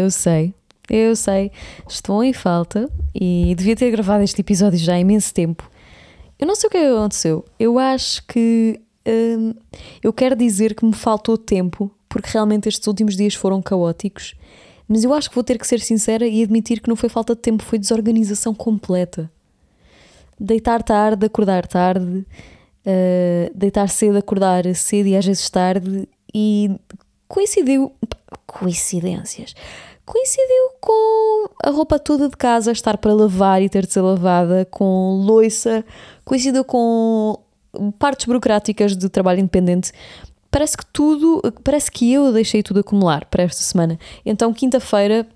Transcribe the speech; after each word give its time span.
Eu 0.00 0.10
sei, 0.10 0.54
eu 0.88 1.14
sei, 1.14 1.52
estou 1.86 2.24
em 2.24 2.32
falta 2.32 2.90
e 3.14 3.54
devia 3.54 3.76
ter 3.76 3.90
gravado 3.90 4.24
este 4.24 4.40
episódio 4.40 4.78
já 4.78 4.94
há 4.94 4.98
imenso 4.98 5.34
tempo. 5.34 5.70
Eu 6.38 6.46
não 6.46 6.54
sei 6.54 6.68
o 6.68 6.70
que 6.70 6.78
aconteceu. 6.78 7.44
Eu 7.58 7.78
acho 7.78 8.26
que. 8.26 8.80
Hum, 9.06 9.52
eu 10.02 10.10
quero 10.10 10.34
dizer 10.34 10.74
que 10.74 10.84
me 10.86 10.94
faltou 10.94 11.36
tempo, 11.36 11.90
porque 12.08 12.30
realmente 12.32 12.66
estes 12.66 12.86
últimos 12.86 13.14
dias 13.14 13.34
foram 13.34 13.60
caóticos. 13.60 14.34
Mas 14.88 15.04
eu 15.04 15.12
acho 15.12 15.28
que 15.28 15.34
vou 15.34 15.44
ter 15.44 15.58
que 15.58 15.66
ser 15.66 15.80
sincera 15.80 16.26
e 16.26 16.42
admitir 16.42 16.80
que 16.80 16.88
não 16.88 16.96
foi 16.96 17.10
falta 17.10 17.34
de 17.34 17.42
tempo, 17.42 17.62
foi 17.62 17.78
desorganização 17.78 18.54
completa. 18.54 19.30
Deitar 20.38 20.82
tarde, 20.82 21.26
acordar 21.26 21.66
tarde, 21.66 22.24
uh, 22.86 23.50
deitar 23.54 23.88
cedo, 23.90 24.16
acordar 24.16 24.64
cedo 24.74 25.08
e 25.08 25.16
às 25.16 25.26
vezes 25.26 25.48
tarde, 25.50 26.08
e 26.34 26.70
coincidiu. 27.28 27.92
Coincidências. 28.46 29.54
Coincidiu 30.10 30.72
com 30.80 31.48
a 31.62 31.70
roupa 31.70 31.96
toda 31.96 32.28
de 32.28 32.36
casa 32.36 32.72
estar 32.72 32.98
para 32.98 33.14
lavar 33.14 33.62
e 33.62 33.68
ter 33.68 33.86
de 33.86 33.92
ser 33.92 34.00
lavada, 34.00 34.66
com 34.68 35.22
loiça, 35.24 35.84
coincidiu 36.24 36.64
com 36.64 37.38
partes 37.96 38.26
burocráticas 38.26 38.96
de 38.96 39.08
trabalho 39.08 39.38
independente. 39.38 39.92
Parece 40.50 40.76
que 40.76 40.84
tudo, 40.86 41.40
parece 41.62 41.92
que 41.92 42.12
eu 42.12 42.32
deixei 42.32 42.60
tudo 42.60 42.80
acumular 42.80 43.24
para 43.26 43.44
esta 43.44 43.62
semana. 43.62 43.96
Então, 44.26 44.52
quinta-feira 44.52 45.28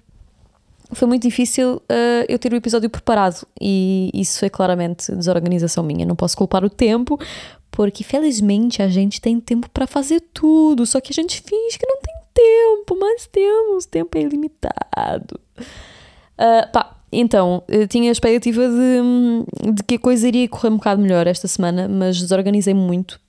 foi 0.91 1.07
muito 1.07 1.23
difícil 1.23 1.77
uh, 1.77 2.25
eu 2.29 2.37
ter 2.37 2.53
o 2.53 2.57
episódio 2.57 2.91
preparado 2.91 3.47
e 3.61 4.11
isso 4.13 4.45
é 4.45 4.49
claramente 4.49 5.15
desorganização 5.15 5.85
minha. 5.85 6.05
Não 6.05 6.17
posso 6.17 6.37
culpar 6.37 6.65
o 6.65 6.69
tempo, 6.69 7.17
porque 7.71 8.03
felizmente 8.03 8.83
a 8.83 8.89
gente 8.89 9.21
tem 9.21 9.39
tempo 9.39 9.71
para 9.71 9.87
fazer 9.87 10.21
tudo, 10.35 10.85
só 10.85 11.01
que 11.01 11.13
a 11.13 11.15
gente 11.15 11.41
finge 11.43 11.79
que 11.79 11.87
não 11.87 12.01
tem 12.01 12.24
tempo, 12.35 12.99
mas 12.99 13.27
temos, 13.27 13.87
tempo 13.87 14.19
é 14.19 14.23
ilimitado. 14.23 15.41
Uh, 15.59 16.73
pá, 16.73 16.97
então, 17.13 17.63
tinha 17.89 18.11
a 18.11 18.13
expectativa 18.13 18.63
de, 18.69 19.73
de 19.73 19.83
que 19.85 19.95
a 19.95 19.99
coisa 19.99 20.27
iria 20.27 20.49
correr 20.49 20.69
um 20.69 20.77
bocado 20.77 21.01
melhor 21.01 21.29
esta 21.29 21.47
semana, 21.47 21.87
mas 21.87 22.21
desorganizei 22.21 22.75
muito 22.75 23.21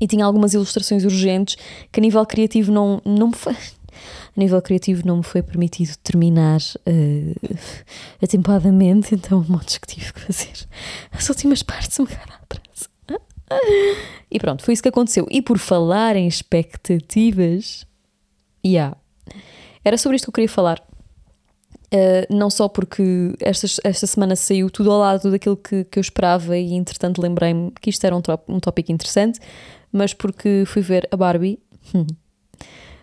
e 0.00 0.06
tinha 0.06 0.24
algumas 0.24 0.54
ilustrações 0.54 1.04
urgentes 1.04 1.56
que 1.90 2.00
a 2.00 2.02
nível 2.02 2.24
criativo 2.26 2.72
não, 2.72 3.00
não 3.04 3.28
me 3.28 3.36
foi. 3.36 3.52
A 3.54 4.40
nível 4.40 4.60
criativo 4.62 5.06
não 5.06 5.18
me 5.18 5.22
foi 5.22 5.42
permitido 5.42 5.94
terminar 5.98 6.60
uh, 6.60 7.58
atempadamente, 8.22 9.14
então 9.14 9.38
um 9.38 9.52
monte 9.52 9.78
que 9.78 9.86
tive 9.86 10.12
que 10.12 10.20
fazer 10.20 10.66
as 11.12 11.28
últimas 11.28 11.62
partes 11.62 12.00
um 12.00 12.04
bocado 12.04 12.32
pressa. 12.48 12.88
E 14.30 14.38
pronto, 14.40 14.64
foi 14.64 14.72
isso 14.72 14.82
que 14.82 14.88
aconteceu. 14.88 15.26
E 15.30 15.42
por 15.42 15.58
falar 15.58 16.16
em 16.16 16.26
expectativas, 16.26 17.86
yeah, 18.64 18.96
era 19.84 19.96
sobre 19.96 20.16
isto 20.16 20.26
que 20.26 20.30
eu 20.30 20.34
queria 20.34 20.48
falar. 20.48 20.82
Uh, 21.92 22.34
não 22.34 22.48
só 22.48 22.68
porque 22.68 23.34
esta, 23.38 23.66
esta 23.84 24.06
semana 24.06 24.34
saiu 24.34 24.70
tudo 24.70 24.90
ao 24.90 24.98
lado 24.98 25.30
daquilo 25.30 25.58
que, 25.58 25.84
que 25.84 25.98
eu 25.98 26.00
esperava 26.00 26.56
e 26.56 26.72
entretanto 26.72 27.20
lembrei-me 27.20 27.70
que 27.82 27.90
isto 27.90 28.02
era 28.04 28.16
um, 28.16 28.22
um 28.48 28.58
tópico 28.58 28.90
interessante, 28.90 29.38
mas 29.92 30.14
porque 30.14 30.64
fui 30.66 30.80
ver 30.80 31.06
a 31.10 31.16
Barbie. 31.16 31.58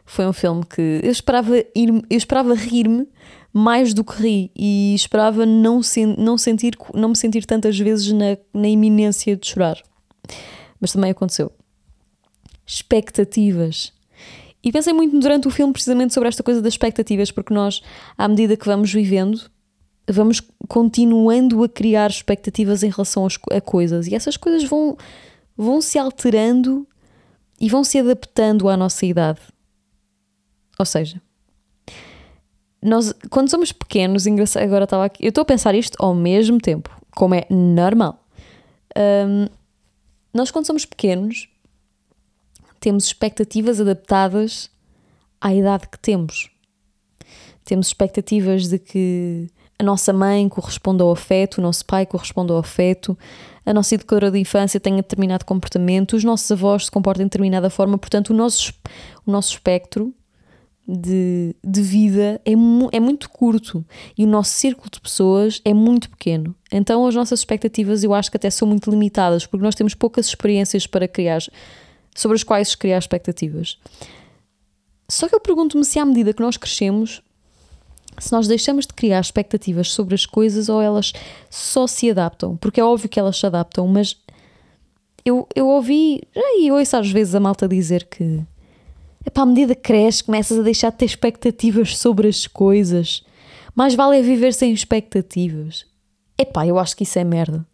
Foi 0.06 0.26
um 0.26 0.34
filme 0.34 0.66
que 0.66 1.02
eu 1.04 1.12
esperava, 1.12 1.56
ir, 1.56 1.90
eu 2.10 2.18
esperava 2.18 2.56
rir-me 2.56 3.08
mais 3.54 3.94
do 3.94 4.04
que 4.04 4.20
ri 4.20 4.52
e 4.56 4.96
esperava 4.96 5.46
não, 5.46 5.84
sen, 5.84 6.16
não, 6.18 6.36
sentir, 6.36 6.74
não 6.96 7.10
me 7.10 7.16
sentir 7.16 7.46
tantas 7.46 7.78
vezes 7.78 8.12
na, 8.12 8.36
na 8.52 8.68
iminência 8.68 9.38
de 9.38 9.46
chorar 9.46 9.84
mas 10.80 10.94
também 10.94 11.12
aconteceu. 11.12 11.52
Expectativas. 12.66 13.92
E 14.64 14.72
pensei 14.72 14.92
muito 14.92 15.18
durante 15.20 15.48
o 15.48 15.52
filme 15.52 15.72
precisamente 15.72 16.14
sobre 16.14 16.28
esta 16.28 16.44
coisa 16.44 16.62
das 16.62 16.74
expectativas, 16.74 17.32
porque 17.32 17.54
nós, 17.54 17.82
à 18.18 18.28
medida 18.28 18.58
que 18.58 18.66
vamos 18.66 18.92
vivendo, 18.92 19.50
vamos 20.08 20.42
continuando 20.68 21.64
a 21.64 21.70
criar 21.70 22.10
expectativas 22.10 22.84
em 22.84 22.90
relação 22.90 23.26
a 23.52 23.62
coisas 23.62 24.08
e 24.08 24.16
essas 24.16 24.36
coisas 24.36 24.64
vão, 24.64 24.98
vão 25.56 25.82
se 25.82 25.98
alterando 25.98 26.86
e 27.60 27.70
vão 27.70 27.84
se 27.84 28.00
adaptando 28.00 28.68
à 28.68 28.76
nossa 28.76 29.06
idade. 29.06 29.40
Ou 30.78 30.86
seja, 30.86 31.22
nós, 32.82 33.14
quando 33.30 33.50
somos 33.50 33.72
pequenos, 33.72 34.26
agora 34.56 34.86
estava 34.86 35.06
aqui, 35.06 35.26
eu 35.26 35.30
estou 35.30 35.42
a 35.42 35.46
pensar 35.46 35.76
isto 35.76 35.96
ao 36.00 36.16
mesmo 36.16 36.58
tempo, 36.60 36.90
como 37.16 37.36
é 37.36 37.46
normal. 37.50 38.26
Um, 38.98 39.48
nós, 40.34 40.52
quando 40.52 40.66
somos 40.66 40.86
pequenos, 40.86 41.50
temos 42.80 43.06
expectativas 43.06 43.80
adaptadas 43.80 44.70
à 45.40 45.54
idade 45.54 45.88
que 45.88 46.00
temos. 46.00 46.50
Temos 47.64 47.88
expectativas 47.88 48.68
de 48.68 48.80
que 48.80 49.48
a 49.78 49.84
nossa 49.84 50.12
mãe 50.12 50.48
corresponda 50.50 51.04
ao 51.04 51.12
afeto, 51.12 51.60
o 51.60 51.62
nosso 51.62 51.86
pai 51.86 52.06
corresponda 52.06 52.54
ao 52.54 52.60
afeto, 52.60 53.18
a 53.66 53.74
nossa 53.74 53.96
educadora 53.96 54.32
de 54.32 54.40
infância 54.40 54.80
tenha 54.80 54.98
determinado 54.98 55.46
comportamento, 55.46 56.16
os 56.16 56.24
nossos 56.24 56.52
avós 56.52 56.86
se 56.86 56.92
comportem 56.92 57.26
de 57.26 57.30
determinada 57.30 57.70
forma, 57.70 57.98
portanto, 57.98 58.32
o 58.32 58.34
nosso, 58.34 58.74
o 59.26 59.32
nosso 59.32 59.54
espectro 59.54 60.14
de, 60.90 61.56
de 61.64 61.82
vida 61.84 62.42
é, 62.44 62.56
mu 62.56 62.90
é 62.92 63.00
muito 63.00 63.30
curto 63.30 63.86
e 64.18 64.26
o 64.26 64.28
nosso 64.28 64.52
círculo 64.54 64.90
de 64.92 65.00
pessoas 65.00 65.62
é 65.64 65.72
muito 65.72 66.10
pequeno. 66.10 66.56
Então 66.72 67.06
as 67.06 67.14
nossas 67.14 67.42
expectativas 67.42 68.04
eu 68.04 68.12
acho 68.12 68.32
que 68.32 68.38
até 68.38 68.50
são 68.50 68.68
muito 68.68 68.90
limitadas 68.90 69.46
porque 69.46 69.64
nós 69.64 69.76
temos 69.76 69.94
poucas 69.94 70.26
experiências 70.26 70.88
para 70.88 71.08
criar, 71.08 71.42
sobre 72.16 72.36
as 72.36 72.44
quais 72.44 72.76
criar 72.76 72.98
expectativas. 72.98 73.78
Só 75.08 75.28
que 75.28 75.36
eu 75.36 75.40
pergunto-me 75.40 75.84
se 75.84 76.00
à 76.00 76.06
medida 76.06 76.34
que 76.34 76.42
nós 76.42 76.58
crescemos, 76.58 77.22
se 78.18 78.32
nós 78.32 78.48
deixamos 78.48 78.86
de 78.86 78.94
criar 78.94 79.20
expectativas 79.20 79.92
sobre 79.92 80.16
as 80.16 80.26
coisas 80.26 80.70
ou 80.70 80.82
elas 80.82 81.14
só 81.50 81.88
se 81.88 82.10
adaptam, 82.12 82.58
porque 82.58 82.80
é 82.80 82.84
óbvio 82.84 83.10
que 83.10 83.20
elas 83.20 83.38
se 83.38 83.46
adaptam, 83.46 83.88
mas 83.88 84.18
eu, 85.26 85.48
eu 85.56 85.68
ouvi, 85.68 86.22
e 86.36 86.72
ouço 86.72 86.98
às 86.98 87.10
vezes 87.10 87.34
a 87.36 87.40
malta 87.40 87.68
dizer 87.68 88.06
que 88.06 88.44
Epá, 89.26 89.42
à 89.42 89.46
medida 89.46 89.76
que 89.76 89.82
cresces, 89.82 90.22
começas 90.22 90.58
a 90.58 90.64
deixar 90.64 90.92
de 90.92 90.98
ter 90.98 91.06
expectativas 91.06 91.98
sobre 91.98 92.28
as 92.28 92.48
coisas. 92.48 93.24
Mais 93.76 93.94
vale 93.94 94.18
é 94.18 94.22
viver 94.22 94.54
sem 94.54 94.72
expectativas. 94.72 95.86
Epá, 96.38 96.66
eu 96.66 96.80
acho 96.80 96.96
que 96.96 97.04
isso 97.04 97.20
é 97.20 97.24
merda. 97.24 97.66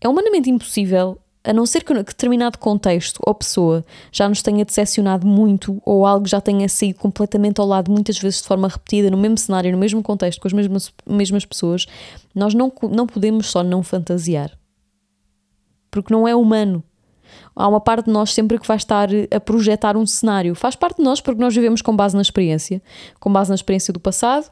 É 0.00 0.08
humanamente 0.08 0.50
impossível, 0.50 1.18
a 1.46 1.52
não 1.52 1.64
ser 1.64 1.84
que 1.84 1.94
determinado 1.94 2.58
contexto 2.58 3.20
ou 3.24 3.34
pessoa 3.34 3.84
já 4.10 4.28
nos 4.28 4.42
tenha 4.42 4.64
decepcionado 4.64 5.26
muito 5.26 5.80
ou 5.84 6.04
algo 6.04 6.26
já 6.26 6.40
tenha 6.40 6.68
saído 6.68 6.98
completamente 6.98 7.60
ao 7.60 7.66
lado, 7.66 7.90
muitas 7.90 8.18
vezes 8.18 8.42
de 8.42 8.48
forma 8.48 8.66
repetida, 8.66 9.10
no 9.10 9.16
mesmo 9.16 9.38
cenário, 9.38 9.70
no 9.70 9.78
mesmo 9.78 10.02
contexto, 10.02 10.40
com 10.40 10.48
as 10.48 10.52
mesmas, 10.52 10.92
mesmas 11.06 11.44
pessoas, 11.44 11.86
nós 12.34 12.52
não, 12.52 12.72
não 12.90 13.06
podemos 13.06 13.48
só 13.48 13.62
não 13.62 13.82
fantasiar. 13.82 14.50
Porque 15.90 16.12
não 16.12 16.26
é 16.26 16.34
humano 16.34 16.82
há 17.54 17.66
uma 17.66 17.80
parte 17.80 18.06
de 18.06 18.12
nós 18.12 18.34
sempre 18.34 18.58
que 18.58 18.66
vai 18.66 18.76
estar 18.76 19.08
a 19.34 19.40
projetar 19.40 19.96
um 19.96 20.06
cenário. 20.06 20.54
Faz 20.54 20.76
parte 20.76 20.98
de 20.98 21.02
nós 21.02 21.20
porque 21.20 21.40
nós 21.40 21.54
vivemos 21.54 21.80
com 21.80 21.94
base 21.94 22.14
na 22.14 22.22
experiência, 22.22 22.82
com 23.18 23.32
base 23.32 23.48
na 23.48 23.54
experiência 23.54 23.92
do 23.92 24.00
passado, 24.00 24.50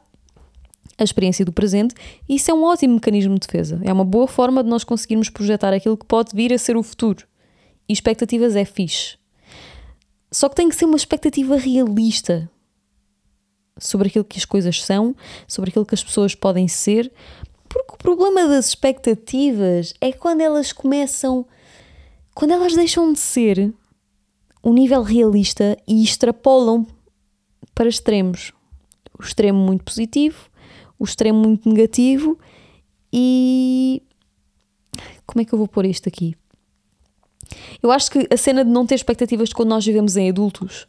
a 0.97 1.03
experiência 1.03 1.43
do 1.43 1.51
presente, 1.51 1.93
e 2.27 2.35
isso 2.35 2.49
é 2.49 2.53
um 2.53 2.63
ótimo 2.63 2.95
mecanismo 2.95 3.33
de 3.35 3.45
defesa. 3.45 3.81
É 3.83 3.91
uma 3.91 4.05
boa 4.05 4.27
forma 4.27 4.63
de 4.63 4.69
nós 4.69 4.83
conseguirmos 4.83 5.29
projetar 5.29 5.73
aquilo 5.73 5.97
que 5.97 6.05
pode 6.05 6.35
vir 6.35 6.53
a 6.53 6.57
ser 6.57 6.77
o 6.77 6.83
futuro. 6.83 7.25
E 7.87 7.93
expectativas 7.93 8.55
é 8.55 8.65
fixe. 8.65 9.17
Só 10.31 10.49
que 10.49 10.55
tem 10.55 10.69
que 10.69 10.75
ser 10.75 10.85
uma 10.85 10.95
expectativa 10.95 11.57
realista 11.57 12.49
sobre 13.77 14.07
aquilo 14.07 14.25
que 14.25 14.37
as 14.37 14.45
coisas 14.45 14.81
são, 14.83 15.15
sobre 15.47 15.69
aquilo 15.69 15.85
que 15.85 15.95
as 15.95 16.03
pessoas 16.03 16.33
podem 16.33 16.67
ser, 16.67 17.11
porque 17.67 17.93
o 17.93 17.97
problema 17.97 18.47
das 18.47 18.69
expectativas 18.69 19.93
é 19.99 20.11
quando 20.13 20.41
elas 20.41 20.71
começam 20.71 21.45
quando 22.35 22.51
elas 22.51 22.75
deixam 22.75 23.13
de 23.13 23.19
ser 23.19 23.73
um 24.61 24.73
nível 24.73 25.01
realista 25.01 25.77
e 25.87 26.03
extrapolam 26.03 26.85
para 27.73 27.87
extremos. 27.87 28.51
O 29.17 29.23
extremo 29.23 29.57
muito 29.57 29.85
positivo, 29.85 30.49
o 30.99 31.03
extremo 31.03 31.39
muito 31.39 31.69
negativo 31.69 32.37
e. 33.11 34.01
Como 35.25 35.41
é 35.41 35.45
que 35.45 35.53
eu 35.53 35.57
vou 35.57 35.67
pôr 35.67 35.85
isto 35.85 36.07
aqui? 36.07 36.35
Eu 37.81 37.91
acho 37.91 38.09
que 38.09 38.27
a 38.31 38.37
cena 38.37 38.63
de 38.63 38.71
não 38.71 38.85
ter 38.85 38.95
expectativas 38.95 39.49
de 39.49 39.55
quando 39.55 39.69
nós 39.69 39.85
vivemos 39.85 40.15
em 40.15 40.29
adultos 40.29 40.87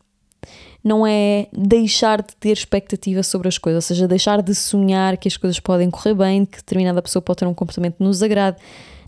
não 0.87 1.05
é 1.05 1.49
deixar 1.53 2.23
de 2.23 2.37
ter 2.37 2.53
expectativa 2.53 3.23
sobre 3.23 3.49
as 3.49 3.59
coisas, 3.59 3.85
ou 3.85 3.89
seja, 3.89 4.07
deixar 4.07 4.41
de 4.41 4.55
sonhar 4.55 5.17
que 5.17 5.27
as 5.27 5.37
coisas 5.37 5.59
podem 5.59 5.91
correr 5.91 6.15
bem, 6.15 6.45
que 6.45 6.59
determinada 6.59 7.03
pessoa 7.03 7.21
pode 7.21 7.39
ter 7.39 7.47
um 7.47 7.55
comportamento 7.55 7.97
que 7.97 8.05
nos 8.05 8.23
agrade. 8.23 8.59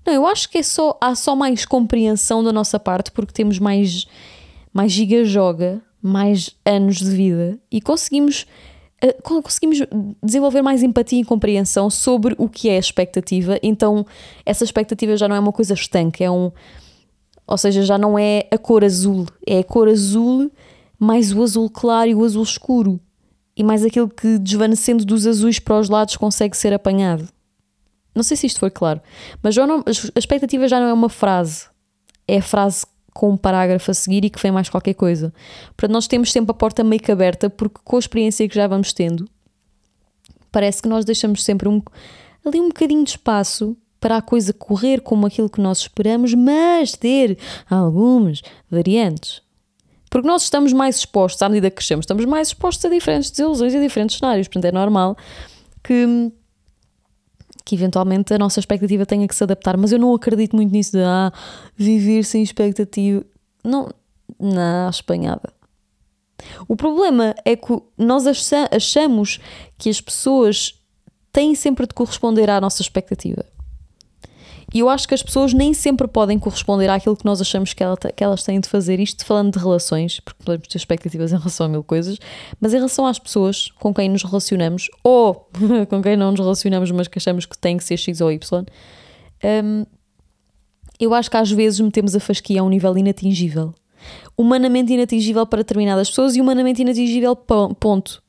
Não, 0.04 0.12
eu 0.12 0.26
acho 0.26 0.48
que 0.48 0.58
é 0.58 0.62
só, 0.62 0.98
há 1.00 1.14
só 1.14 1.36
mais 1.36 1.64
compreensão 1.64 2.42
da 2.42 2.52
nossa 2.52 2.80
parte 2.80 3.12
porque 3.12 3.32
temos 3.32 3.60
mais, 3.60 4.06
mais 4.72 4.90
giga-joga, 4.90 5.80
mais 6.02 6.50
anos 6.64 6.96
de 6.96 7.10
vida 7.10 7.58
e 7.70 7.80
conseguimos, 7.80 8.44
conseguimos 9.22 9.78
desenvolver 10.22 10.62
mais 10.62 10.82
empatia 10.82 11.20
e 11.20 11.24
compreensão 11.24 11.88
sobre 11.88 12.34
o 12.38 12.48
que 12.48 12.68
é 12.68 12.76
a 12.76 12.80
expectativa. 12.80 13.58
Então, 13.62 14.04
essa 14.44 14.64
expectativa 14.64 15.16
já 15.16 15.28
não 15.28 15.36
é 15.36 15.40
uma 15.40 15.52
coisa 15.52 15.74
estanque, 15.74 16.24
é 16.24 16.30
um. 16.30 16.50
Ou 17.46 17.56
seja, 17.56 17.82
já 17.82 17.96
não 17.96 18.18
é 18.18 18.46
a 18.50 18.58
cor 18.58 18.84
azul, 18.84 19.26
é 19.46 19.60
a 19.60 19.64
cor 19.64 19.88
azul 19.88 20.50
mais 20.98 21.32
o 21.32 21.42
azul 21.42 21.70
claro 21.70 22.10
e 22.10 22.14
o 22.14 22.24
azul 22.24 22.42
escuro, 22.42 23.00
e 23.56 23.62
mais 23.62 23.84
aquele 23.84 24.08
que, 24.08 24.38
desvanecendo 24.38 25.04
dos 25.04 25.26
azuis 25.26 25.58
para 25.58 25.78
os 25.78 25.88
lados, 25.88 26.16
consegue 26.16 26.56
ser 26.56 26.72
apanhado. 26.72 27.28
Não 28.14 28.22
sei 28.22 28.36
se 28.36 28.46
isto 28.46 28.58
foi 28.58 28.70
claro, 28.70 29.00
mas 29.42 29.54
já 29.54 29.66
não, 29.66 29.84
a 29.86 30.18
expectativa 30.18 30.66
já 30.66 30.80
não 30.80 30.88
é 30.88 30.92
uma 30.92 31.08
frase, 31.08 31.66
é 32.26 32.38
a 32.38 32.42
frase 32.42 32.84
com 33.18 33.30
um 33.30 33.36
parágrafo 33.36 33.90
a 33.90 33.94
seguir 33.94 34.24
e 34.24 34.30
que 34.30 34.40
vem 34.40 34.52
mais 34.52 34.68
qualquer 34.68 34.94
coisa. 34.94 35.34
Portanto, 35.76 35.90
nós 35.90 36.06
temos 36.06 36.30
sempre 36.30 36.52
a 36.52 36.54
porta 36.54 36.84
meio 36.84 37.02
que 37.02 37.10
aberta, 37.10 37.50
porque 37.50 37.80
com 37.82 37.96
a 37.96 37.98
experiência 37.98 38.48
que 38.48 38.54
já 38.54 38.68
vamos 38.68 38.92
tendo, 38.92 39.28
parece 40.52 40.80
que 40.80 40.88
nós 40.88 41.04
deixamos 41.04 41.42
sempre 41.42 41.68
um, 41.68 41.82
ali 42.46 42.60
um 42.60 42.68
bocadinho 42.68 43.02
de 43.02 43.10
espaço 43.10 43.76
para 43.98 44.18
a 44.18 44.22
coisa 44.22 44.52
correr 44.52 45.00
como 45.00 45.26
aquilo 45.26 45.50
que 45.50 45.60
nós 45.60 45.78
esperamos, 45.78 46.32
mas 46.32 46.92
ter 46.92 47.36
algumas 47.68 48.40
variantes. 48.70 49.42
Porque 50.08 50.28
nós 50.28 50.44
estamos 50.44 50.72
mais 50.72 50.98
expostos, 50.98 51.42
à 51.42 51.48
medida 51.48 51.70
que 51.70 51.76
crescemos, 51.76 52.04
estamos 52.04 52.24
mais 52.24 52.48
expostos 52.48 52.84
a 52.84 52.88
diferentes 52.88 53.32
desilusões 53.32 53.74
e 53.74 53.78
a 53.78 53.80
diferentes 53.80 54.16
cenários. 54.16 54.46
Portanto, 54.46 54.66
é 54.66 54.72
normal 54.72 55.16
que, 55.82 56.30
que 57.68 57.74
eventualmente 57.74 58.32
a 58.32 58.38
nossa 58.38 58.58
expectativa 58.58 59.04
tenha 59.04 59.28
que 59.28 59.34
se 59.34 59.44
adaptar. 59.44 59.76
Mas 59.76 59.92
eu 59.92 59.98
não 59.98 60.14
acredito 60.14 60.56
muito 60.56 60.72
nisso 60.72 60.92
de 60.92 61.02
ah, 61.02 61.30
viver 61.76 62.24
sem 62.24 62.42
expectativa. 62.42 63.22
Não, 63.62 63.90
não, 64.40 64.88
espanhada. 64.88 65.52
O 66.66 66.74
problema 66.74 67.34
é 67.44 67.54
que 67.54 67.78
nós 67.98 68.24
achamos 68.70 69.38
que 69.76 69.90
as 69.90 70.00
pessoas 70.00 70.80
têm 71.30 71.54
sempre 71.54 71.86
de 71.86 71.92
corresponder 71.92 72.48
à 72.48 72.58
nossa 72.58 72.80
expectativa. 72.80 73.44
E 74.72 74.80
eu 74.80 74.88
acho 74.88 75.08
que 75.08 75.14
as 75.14 75.22
pessoas 75.22 75.54
nem 75.54 75.72
sempre 75.72 76.06
podem 76.06 76.38
corresponder 76.38 76.90
àquilo 76.90 77.16
que 77.16 77.24
nós 77.24 77.40
achamos 77.40 77.72
que, 77.72 77.82
ela, 77.82 77.96
que 77.96 78.22
elas 78.22 78.42
têm 78.42 78.60
de 78.60 78.68
fazer. 78.68 79.00
Isto 79.00 79.24
falando 79.24 79.54
de 79.54 79.58
relações, 79.58 80.20
porque 80.20 80.42
podemos 80.44 80.68
ter 80.68 80.76
expectativas 80.76 81.32
em 81.32 81.36
relação 81.36 81.66
a 81.66 81.68
mil 81.70 81.82
coisas, 81.82 82.18
mas 82.60 82.74
em 82.74 82.76
relação 82.76 83.06
às 83.06 83.18
pessoas 83.18 83.70
com 83.78 83.94
quem 83.94 84.10
nos 84.10 84.22
relacionamos, 84.22 84.90
ou 85.02 85.48
com 85.88 86.02
quem 86.02 86.16
não 86.16 86.32
nos 86.32 86.40
relacionamos, 86.40 86.90
mas 86.90 87.08
que 87.08 87.18
achamos 87.18 87.46
que 87.46 87.56
tem 87.56 87.78
que 87.78 87.84
ser 87.84 87.96
X 87.96 88.20
ou 88.20 88.30
Y, 88.30 88.66
um, 89.64 89.86
eu 91.00 91.14
acho 91.14 91.30
que 91.30 91.36
às 91.36 91.50
vezes 91.50 91.80
metemos 91.80 92.14
a 92.14 92.20
fasquia 92.20 92.60
a 92.60 92.64
um 92.64 92.68
nível 92.68 92.96
inatingível. 92.98 93.74
Humanamente 94.36 94.92
inatingível 94.92 95.46
para 95.46 95.58
determinadas 95.58 96.10
pessoas 96.10 96.36
e 96.36 96.40
humanamente 96.40 96.82
inatingível, 96.82 97.34
ponto. 97.34 98.22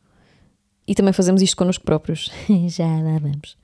E 0.88 0.96
também 0.96 1.14
fazemos 1.14 1.42
isto 1.42 1.58
connosco 1.58 1.84
próprios. 1.84 2.32
Já 2.70 2.88
lá 2.88 3.20
vamos. 3.20 3.58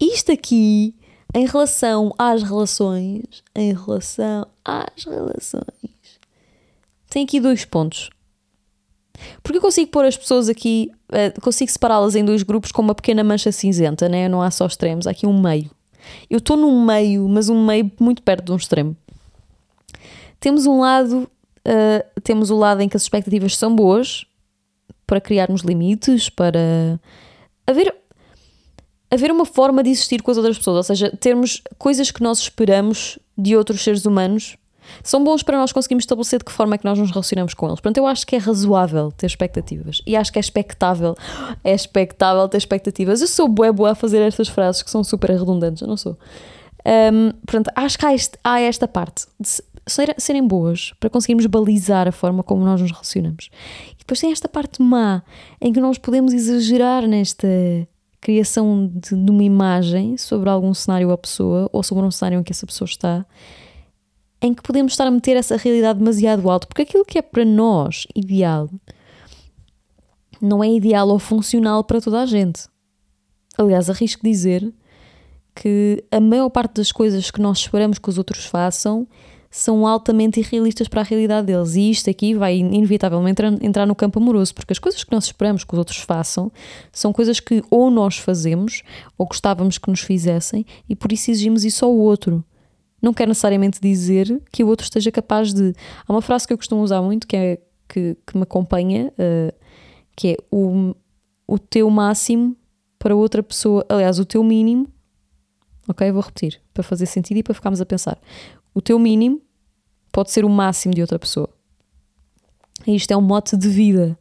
Isto 0.00 0.32
aqui 0.32 0.94
em 1.34 1.46
relação 1.46 2.14
às 2.16 2.44
relações, 2.44 3.42
em 3.54 3.74
relação 3.74 4.46
às 4.64 5.04
relações, 5.04 5.64
tem 7.10 7.24
aqui 7.24 7.40
dois 7.40 7.64
pontos. 7.64 8.08
Porque 9.42 9.58
eu 9.58 9.62
consigo 9.62 9.90
pôr 9.90 10.04
as 10.04 10.16
pessoas 10.16 10.48
aqui, 10.48 10.90
uh, 11.10 11.40
consigo 11.40 11.70
separá-las 11.70 12.14
em 12.14 12.24
dois 12.24 12.42
grupos 12.42 12.70
com 12.70 12.82
uma 12.82 12.94
pequena 12.94 13.24
mancha 13.24 13.50
cinzenta, 13.50 14.08
né? 14.08 14.28
não 14.28 14.40
há 14.40 14.50
só 14.50 14.66
extremos, 14.66 15.06
há 15.06 15.10
aqui 15.10 15.26
um 15.26 15.40
meio. 15.40 15.70
Eu 16.30 16.38
estou 16.38 16.56
num 16.56 16.84
meio, 16.84 17.28
mas 17.28 17.48
um 17.48 17.64
meio 17.64 17.90
muito 17.98 18.22
perto 18.22 18.44
de 18.44 18.52
um 18.52 18.56
extremo. 18.56 18.96
Temos 20.38 20.66
um 20.66 20.80
lado, 20.80 21.28
uh, 21.66 22.20
temos 22.22 22.50
o 22.50 22.56
lado 22.56 22.80
em 22.80 22.88
que 22.88 22.96
as 22.96 23.02
expectativas 23.02 23.56
são 23.56 23.74
boas 23.74 24.24
para 25.06 25.20
criarmos 25.20 25.62
limites, 25.62 26.28
para 26.28 27.00
haver 27.66 27.94
haver 29.14 29.30
uma 29.30 29.44
forma 29.44 29.82
de 29.82 29.90
existir 29.90 30.22
com 30.22 30.30
as 30.30 30.36
outras 30.36 30.58
pessoas, 30.58 30.76
ou 30.76 30.82
seja, 30.82 31.16
termos 31.18 31.62
coisas 31.78 32.10
que 32.10 32.22
nós 32.22 32.38
esperamos 32.38 33.18
de 33.36 33.56
outros 33.56 33.82
seres 33.82 34.04
humanos 34.04 34.56
são 35.02 35.22
bons 35.24 35.42
para 35.42 35.58
nós 35.58 35.72
conseguirmos 35.72 36.02
estabelecer 36.02 36.38
de 36.38 36.44
que 36.44 36.52
forma 36.52 36.74
é 36.74 36.78
que 36.78 36.84
nós 36.84 36.98
nos 36.98 37.10
relacionamos 37.10 37.54
com 37.54 37.66
eles. 37.66 37.80
Portanto, 37.80 37.98
eu 37.98 38.06
acho 38.06 38.26
que 38.26 38.36
é 38.36 38.38
razoável 38.38 39.10
ter 39.12 39.26
expectativas 39.26 40.02
e 40.06 40.16
acho 40.16 40.32
que 40.32 40.38
é 40.38 40.40
expectável, 40.40 41.14
é 41.62 41.74
expectável 41.74 42.46
ter 42.48 42.58
expectativas. 42.58 43.20
Eu 43.20 43.28
sou 43.28 43.48
boa 43.48 43.72
boa 43.72 43.92
a 43.92 43.94
fazer 43.94 44.20
estas 44.20 44.48
frases 44.48 44.82
que 44.82 44.90
são 44.90 45.02
super 45.02 45.30
redundantes, 45.30 45.82
eu 45.82 45.88
não 45.88 45.96
sou. 45.96 46.18
Um, 46.86 47.30
portanto, 47.46 47.70
acho 47.74 47.98
que 47.98 48.04
há, 48.04 48.14
este, 48.14 48.38
há 48.44 48.60
esta 48.60 48.86
parte 48.86 49.26
de 49.40 49.48
ser, 49.86 50.14
serem 50.18 50.46
boas 50.46 50.92
para 51.00 51.08
conseguirmos 51.08 51.46
balizar 51.46 52.06
a 52.06 52.12
forma 52.12 52.42
como 52.42 52.64
nós 52.64 52.80
nos 52.80 52.90
relacionamos. 52.90 53.48
E 53.92 53.98
depois 53.98 54.20
tem 54.20 54.32
esta 54.32 54.48
parte 54.48 54.82
má 54.82 55.22
em 55.60 55.72
que 55.72 55.80
nós 55.80 55.96
podemos 55.96 56.34
exagerar 56.34 57.06
nesta 57.06 57.48
criação 58.24 58.90
de, 58.90 59.14
de, 59.14 59.30
uma 59.30 59.44
imagem 59.44 60.16
sobre 60.16 60.48
algum 60.48 60.72
cenário 60.72 61.10
ou 61.10 61.18
pessoa, 61.18 61.68
ou 61.70 61.82
sobre 61.82 62.06
um 62.06 62.10
cenário 62.10 62.40
em 62.40 62.42
que 62.42 62.52
essa 62.52 62.66
pessoa 62.66 62.86
está, 62.86 63.26
em 64.40 64.54
que 64.54 64.62
podemos 64.62 64.94
estar 64.94 65.06
a 65.06 65.10
meter 65.10 65.36
essa 65.36 65.58
realidade 65.58 65.98
demasiado 65.98 66.48
alto, 66.48 66.66
porque 66.66 66.82
aquilo 66.82 67.04
que 67.04 67.18
é 67.18 67.22
para 67.22 67.44
nós 67.44 68.06
ideal 68.16 68.70
não 70.40 70.64
é 70.64 70.68
ideal 70.68 71.08
ou 71.08 71.18
funcional 71.18 71.84
para 71.84 72.00
toda 72.00 72.22
a 72.22 72.26
gente. 72.26 72.66
Aliás, 73.58 73.90
arrisco 73.90 74.22
dizer 74.24 74.72
que 75.54 76.02
a 76.10 76.18
maior 76.18 76.48
parte 76.48 76.76
das 76.76 76.90
coisas 76.90 77.30
que 77.30 77.40
nós 77.40 77.58
esperamos 77.58 77.98
que 77.98 78.08
os 78.08 78.16
outros 78.16 78.46
façam 78.46 79.06
são 79.56 79.86
altamente 79.86 80.40
irrealistas 80.40 80.88
para 80.88 81.02
a 81.02 81.04
realidade 81.04 81.46
deles. 81.46 81.76
E 81.76 81.88
isto 81.88 82.10
aqui 82.10 82.34
vai 82.34 82.56
inevitavelmente 82.56 83.40
entrar 83.62 83.86
no 83.86 83.94
campo 83.94 84.18
amoroso, 84.18 84.52
porque 84.52 84.72
as 84.72 84.80
coisas 84.80 85.04
que 85.04 85.12
nós 85.12 85.26
esperamos 85.26 85.62
que 85.62 85.72
os 85.72 85.78
outros 85.78 85.98
façam 85.98 86.50
são 86.90 87.12
coisas 87.12 87.38
que 87.38 87.62
ou 87.70 87.88
nós 87.88 88.18
fazemos 88.18 88.82
ou 89.16 89.24
gostávamos 89.24 89.78
que 89.78 89.88
nos 89.88 90.00
fizessem 90.00 90.66
e 90.88 90.96
por 90.96 91.12
isso 91.12 91.30
exigimos 91.30 91.64
isso 91.64 91.84
ao 91.84 91.94
outro. 91.94 92.44
Não 93.00 93.14
quer 93.14 93.28
necessariamente 93.28 93.80
dizer 93.80 94.42
que 94.50 94.64
o 94.64 94.66
outro 94.66 94.82
esteja 94.82 95.12
capaz 95.12 95.54
de. 95.54 95.72
Há 96.04 96.12
uma 96.12 96.20
frase 96.20 96.48
que 96.48 96.52
eu 96.52 96.58
costumo 96.58 96.82
usar 96.82 97.00
muito 97.00 97.24
que, 97.24 97.36
é, 97.36 97.58
que, 97.88 98.16
que 98.26 98.36
me 98.36 98.42
acompanha, 98.42 99.12
uh, 99.12 99.54
que 100.16 100.32
é 100.32 100.36
o, 100.50 100.96
o 101.46 101.60
teu 101.60 101.88
máximo 101.90 102.56
para 102.98 103.14
outra 103.14 103.40
pessoa, 103.40 103.86
aliás, 103.88 104.18
o 104.18 104.24
teu 104.24 104.42
mínimo. 104.42 104.88
Ok, 105.86 106.10
vou 106.10 106.22
repetir 106.22 106.60
para 106.72 106.82
fazer 106.82 107.06
sentido 107.06 107.36
e 107.36 107.42
para 107.44 107.54
ficarmos 107.54 107.80
a 107.80 107.86
pensar. 107.86 108.18
O 108.74 108.82
teu 108.82 108.98
mínimo 108.98 109.40
pode 110.14 110.30
ser 110.30 110.44
o 110.44 110.48
máximo 110.48 110.94
de 110.94 111.00
outra 111.00 111.18
pessoa. 111.18 111.48
E 112.86 112.94
isto 112.94 113.10
é 113.10 113.16
um 113.16 113.20
mote 113.20 113.56
de 113.56 113.68
vida. 113.68 114.16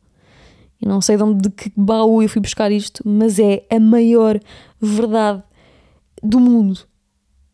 Eu 0.82 0.90
não 0.90 1.00
sei 1.00 1.16
de, 1.16 1.24
onde, 1.24 1.44
de 1.44 1.50
que 1.52 1.72
baú 1.78 2.24
eu 2.24 2.28
fui 2.28 2.42
buscar 2.42 2.72
isto, 2.72 3.08
mas 3.08 3.38
é 3.38 3.64
a 3.70 3.80
maior 3.80 4.40
verdade 4.82 5.44
do 6.22 6.40
mundo. 6.40 6.80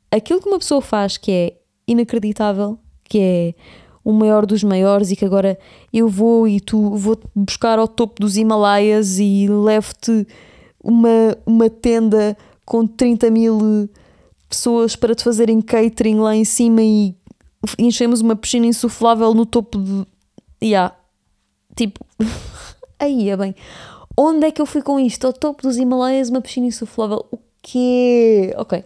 Aquilo 0.09 0.41
que 0.41 0.47
uma 0.47 0.57
pessoa 0.57 0.81
faz 0.81 1.17
que 1.17 1.29
é 1.29 1.57
inacreditável, 1.85 2.79
que 3.03 3.19
é 3.19 3.53
o 4.05 4.13
maior 4.13 4.45
dos 4.45 4.63
maiores 4.63 5.11
e 5.11 5.17
que 5.17 5.25
agora 5.25 5.59
eu 5.91 6.07
vou 6.07 6.47
e 6.47 6.61
tu 6.61 6.95
vou 6.95 7.19
buscar 7.35 7.77
ao 7.77 7.89
topo 7.89 8.21
dos 8.21 8.37
Himalaias 8.37 9.19
e 9.19 9.47
levo-te 9.49 10.25
uma, 10.81 11.37
uma 11.45 11.69
tenda 11.69 12.37
com 12.65 12.87
30 12.87 13.29
mil 13.29 13.89
pessoas 14.47 14.95
para 14.95 15.13
te 15.13 15.23
fazerem 15.23 15.61
catering 15.61 16.19
lá 16.19 16.35
em 16.35 16.45
cima 16.45 16.81
e 16.81 17.15
enchemos 17.77 18.21
uma 18.21 18.35
piscina 18.35 18.65
insuflável 18.65 19.33
no 19.33 19.45
topo 19.45 19.77
de. 19.77 20.05
Yeah. 20.63 20.95
Tipo. 21.75 22.05
Aí 22.99 23.29
é 23.29 23.37
bem. 23.37 23.55
Onde 24.17 24.47
é 24.47 24.51
que 24.51 24.61
eu 24.61 24.65
fui 24.65 24.81
com 24.81 24.99
isto? 24.99 25.25
Ao 25.25 25.31
topo 25.31 25.63
dos 25.63 25.77
Himalaias, 25.77 26.29
uma 26.29 26.41
piscina 26.41 26.67
insuflável. 26.67 27.25
O 27.31 27.39
quê? 27.61 28.53
Ok. 28.57 28.83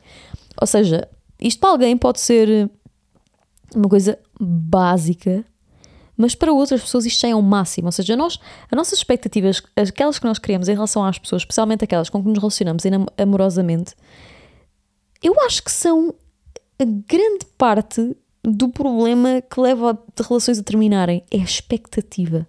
Ou 0.62 0.68
seja, 0.68 1.10
isto 1.42 1.60
para 1.60 1.72
alguém 1.72 1.98
pode 1.98 2.20
ser 2.20 2.70
uma 3.76 3.90
coisa 3.90 4.20
básica, 4.40 5.44
mas 6.16 6.36
para 6.36 6.54
outras 6.54 6.82
pessoas 6.82 7.06
isto 7.06 7.22
já 7.22 7.30
é 7.30 7.36
o 7.36 7.40
um 7.40 7.42
máximo. 7.42 7.88
Ou 7.88 7.92
seja, 7.92 8.16
nós, 8.16 8.40
as 8.70 8.78
nossas 8.78 9.00
expectativas, 9.00 9.62
aquelas 9.76 10.20
que 10.20 10.26
nós 10.26 10.38
criamos 10.38 10.70
em 10.70 10.74
relação 10.74 11.04
às 11.04 11.18
pessoas, 11.18 11.42
especialmente 11.42 11.84
aquelas 11.84 12.10
com 12.10 12.22
que 12.22 12.30
nos 12.30 12.38
relacionamos 12.38 12.84
amorosamente, 13.18 13.96
eu 15.22 15.40
acho 15.42 15.64
que 15.64 15.72
são 15.72 16.14
a 16.80 16.86
grande 16.86 17.46
parte 17.58 18.16
do 18.44 18.70
problema 18.70 19.42
que 19.42 19.60
leva 19.60 19.92
a 19.92 20.24
relações 20.24 20.60
a 20.60 20.64
terminarem 20.64 21.24
é 21.32 21.38
a 21.38 21.44
expectativa. 21.44 22.48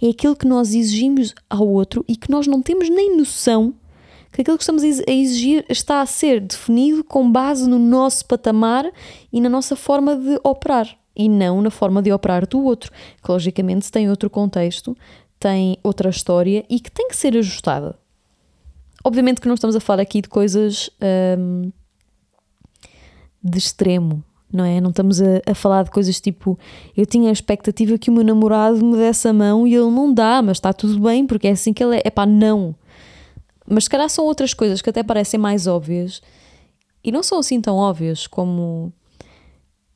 É 0.00 0.08
aquilo 0.08 0.36
que 0.36 0.46
nós 0.46 0.74
exigimos 0.74 1.34
ao 1.50 1.66
outro 1.66 2.04
e 2.08 2.16
que 2.16 2.30
nós 2.30 2.46
não 2.46 2.62
temos 2.62 2.88
nem 2.88 3.16
noção 3.16 3.74
que 4.32 4.42
aquilo 4.42 4.58
que 4.58 4.62
estamos 4.64 4.82
a 4.82 5.10
exigir 5.10 5.64
está 5.68 6.02
a 6.02 6.06
ser 6.06 6.40
definido 6.40 7.02
com 7.02 7.30
base 7.30 7.66
no 7.66 7.78
nosso 7.78 8.26
patamar 8.26 8.84
e 9.32 9.40
na 9.40 9.48
nossa 9.48 9.74
forma 9.74 10.14
de 10.14 10.38
operar 10.44 10.94
e 11.16 11.28
não 11.28 11.62
na 11.62 11.70
forma 11.70 12.02
de 12.02 12.12
operar 12.12 12.46
do 12.46 12.62
outro, 12.62 12.92
que 13.24 13.30
logicamente 13.30 13.90
tem 13.90 14.10
outro 14.10 14.28
contexto, 14.28 14.94
tem 15.40 15.78
outra 15.82 16.10
história 16.10 16.64
e 16.68 16.78
que 16.78 16.90
tem 16.90 17.08
que 17.08 17.16
ser 17.16 17.34
ajustada. 17.34 17.98
Obviamente 19.02 19.40
que 19.40 19.48
não 19.48 19.54
estamos 19.54 19.74
a 19.74 19.80
falar 19.80 20.02
aqui 20.02 20.20
de 20.20 20.28
coisas 20.28 20.90
hum, 21.38 21.72
de 23.42 23.58
extremo, 23.58 24.22
não 24.52 24.64
é? 24.64 24.80
Não 24.80 24.90
estamos 24.90 25.20
a, 25.20 25.42
a, 25.46 25.54
falar 25.54 25.84
de 25.84 25.90
coisas 25.90 26.20
tipo 26.20 26.58
eu 26.96 27.04
tinha 27.04 27.30
a 27.30 27.32
expectativa 27.32 27.98
que 27.98 28.10
o 28.10 28.12
meu 28.12 28.24
namorado 28.24 28.84
me 28.84 28.96
desse 28.96 29.28
a 29.28 29.32
mão 29.32 29.66
e 29.66 29.74
ele 29.74 29.90
não 29.90 30.12
dá, 30.12 30.40
mas 30.42 30.56
está 30.56 30.72
tudo 30.72 31.00
bem 31.00 31.26
porque 31.26 31.48
é 31.48 31.50
assim 31.50 31.72
que 31.72 31.82
ele 31.82 31.96
é. 31.96 32.02
É 32.04 32.10
pá, 32.10 32.24
não. 32.24 32.74
Mas 33.68 33.84
se 33.84 33.90
calhar 33.90 34.08
são 34.08 34.24
outras 34.24 34.54
coisas 34.54 34.80
que 34.80 34.90
até 34.90 35.02
parecem 35.02 35.38
mais 35.38 35.66
óbvias 35.66 36.22
e 37.02 37.10
não 37.10 37.22
são 37.22 37.38
assim 37.38 37.60
tão 37.60 37.76
óbvias 37.76 38.26
como 38.26 38.92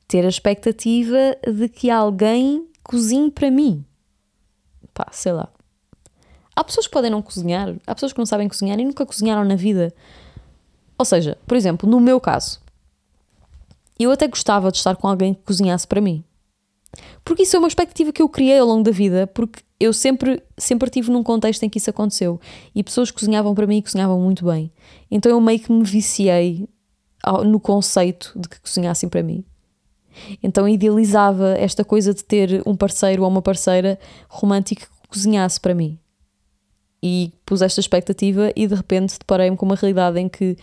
ter 0.08 0.24
a 0.24 0.28
expectativa 0.28 1.36
de 1.46 1.68
que 1.68 1.88
alguém 1.88 2.66
cozinhe 2.82 3.30
para 3.30 3.50
mim. 3.50 3.84
pá, 4.92 5.06
sei 5.12 5.32
lá. 5.32 5.48
Há 6.54 6.64
pessoas 6.64 6.86
que 6.86 6.92
podem 6.92 7.10
não 7.10 7.22
cozinhar, 7.22 7.74
há 7.86 7.94
pessoas 7.94 8.12
que 8.12 8.18
não 8.18 8.26
sabem 8.26 8.48
cozinhar 8.48 8.78
e 8.78 8.84
nunca 8.84 9.06
cozinharam 9.06 9.44
na 9.44 9.54
vida. 9.54 9.94
Ou 10.98 11.04
seja, 11.04 11.38
por 11.46 11.56
exemplo, 11.56 11.88
no 11.88 11.98
meu 12.00 12.20
caso, 12.20 12.60
eu 14.04 14.10
até 14.10 14.26
gostava 14.26 14.70
de 14.70 14.78
estar 14.78 14.96
com 14.96 15.08
alguém 15.08 15.34
que 15.34 15.42
cozinhasse 15.42 15.86
para 15.86 16.00
mim. 16.00 16.24
Porque 17.24 17.42
isso 17.42 17.56
é 17.56 17.58
uma 17.58 17.68
expectativa 17.68 18.12
que 18.12 18.22
eu 18.22 18.28
criei 18.28 18.58
ao 18.58 18.66
longo 18.66 18.82
da 18.82 18.90
vida, 18.90 19.26
porque 19.28 19.62
eu 19.78 19.92
sempre, 19.92 20.42
sempre 20.58 20.88
estive 20.88 21.10
num 21.10 21.22
contexto 21.22 21.62
em 21.62 21.68
que 21.68 21.78
isso 21.78 21.90
aconteceu 21.90 22.40
e 22.74 22.82
pessoas 22.82 23.10
cozinhavam 23.10 23.54
para 23.54 23.66
mim 23.66 23.78
e 23.78 23.82
cozinhavam 23.82 24.20
muito 24.20 24.44
bem. 24.44 24.72
Então 25.10 25.30
eu 25.30 25.40
meio 25.40 25.60
que 25.60 25.72
me 25.72 25.84
viciei 25.84 26.68
no 27.46 27.60
conceito 27.60 28.32
de 28.36 28.48
que 28.48 28.60
cozinhassem 28.60 29.08
para 29.08 29.22
mim. 29.22 29.44
Então 30.42 30.68
idealizava 30.68 31.50
esta 31.56 31.84
coisa 31.84 32.12
de 32.12 32.24
ter 32.24 32.62
um 32.66 32.76
parceiro 32.76 33.22
ou 33.22 33.28
uma 33.28 33.42
parceira 33.42 33.98
romântica 34.28 34.86
que 34.86 35.08
cozinhasse 35.08 35.60
para 35.60 35.74
mim. 35.74 35.98
E 37.02 37.32
pus 37.46 37.62
esta 37.62 37.80
expectativa 37.80 38.52
e 38.54 38.66
de 38.66 38.74
repente 38.74 39.18
deparei-me 39.18 39.56
com 39.56 39.64
uma 39.64 39.74
realidade 39.74 40.18
em 40.18 40.28
que 40.28 40.56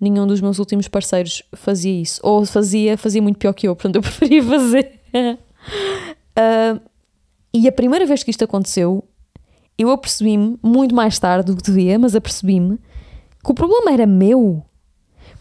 nenhum 0.00 0.26
dos 0.26 0.40
meus 0.40 0.58
últimos 0.58 0.88
parceiros 0.88 1.42
fazia 1.54 2.00
isso. 2.00 2.20
Ou 2.22 2.44
fazia, 2.44 2.96
fazia 2.96 3.22
muito 3.22 3.38
pior 3.38 3.52
que 3.52 3.68
eu, 3.68 3.74
portanto 3.74 3.96
eu 3.96 4.02
preferia 4.02 4.42
fazer. 4.42 5.00
uh, 5.14 6.80
e 7.52 7.68
a 7.68 7.72
primeira 7.72 8.06
vez 8.06 8.22
que 8.22 8.30
isto 8.30 8.44
aconteceu, 8.44 9.04
eu 9.78 9.90
apercebi-me, 9.90 10.58
muito 10.62 10.94
mais 10.94 11.18
tarde 11.18 11.52
do 11.52 11.56
que 11.56 11.62
devia, 11.62 11.98
mas 11.98 12.14
apercebi-me 12.14 12.78
que 13.42 13.50
o 13.50 13.54
problema 13.54 13.92
era 13.92 14.06
meu. 14.06 14.64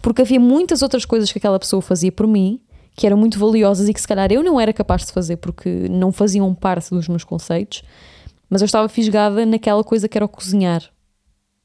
Porque 0.01 0.21
havia 0.21 0.39
muitas 0.39 0.81
outras 0.81 1.05
coisas 1.05 1.31
que 1.31 1.37
aquela 1.37 1.59
pessoa 1.59 1.81
fazia 1.81 2.11
por 2.11 2.27
mim 2.27 2.59
que 2.95 3.07
eram 3.07 3.17
muito 3.17 3.39
valiosas 3.39 3.89
e 3.89 3.93
que 3.93 3.99
se 3.99 4.07
calhar 4.07 4.31
eu 4.31 4.43
não 4.43 4.59
era 4.59 4.71
capaz 4.71 5.05
de 5.05 5.11
fazer 5.11 5.37
porque 5.37 5.87
não 5.89 6.11
faziam 6.11 6.53
parte 6.53 6.91
dos 6.91 7.07
meus 7.07 7.23
conceitos, 7.23 7.83
mas 8.49 8.61
eu 8.61 8.65
estava 8.65 8.87
fisgada 8.87 9.45
naquela 9.45 9.83
coisa 9.83 10.07
que 10.07 10.17
era 10.17 10.25
o 10.25 10.29
cozinhar. 10.29 10.83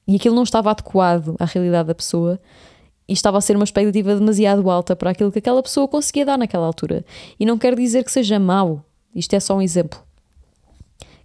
E 0.06 0.16
aquilo 0.16 0.34
não 0.34 0.42
estava 0.42 0.70
adequado 0.70 1.36
à 1.38 1.44
realidade 1.44 1.88
da 1.88 1.94
pessoa 1.94 2.40
e 3.08 3.12
estava 3.12 3.38
a 3.38 3.40
ser 3.40 3.56
uma 3.56 3.64
expectativa 3.64 4.14
demasiado 4.14 4.68
alta 4.68 4.94
para 4.94 5.10
aquilo 5.10 5.32
que 5.32 5.38
aquela 5.38 5.62
pessoa 5.62 5.88
conseguia 5.88 6.26
dar 6.26 6.36
naquela 6.36 6.66
altura. 6.66 7.04
E 7.40 7.46
não 7.46 7.56
quer 7.56 7.74
dizer 7.74 8.04
que 8.04 8.12
seja 8.12 8.38
mau, 8.38 8.84
isto 9.14 9.34
é 9.34 9.40
só 9.40 9.56
um 9.56 9.62
exemplo. 9.62 9.98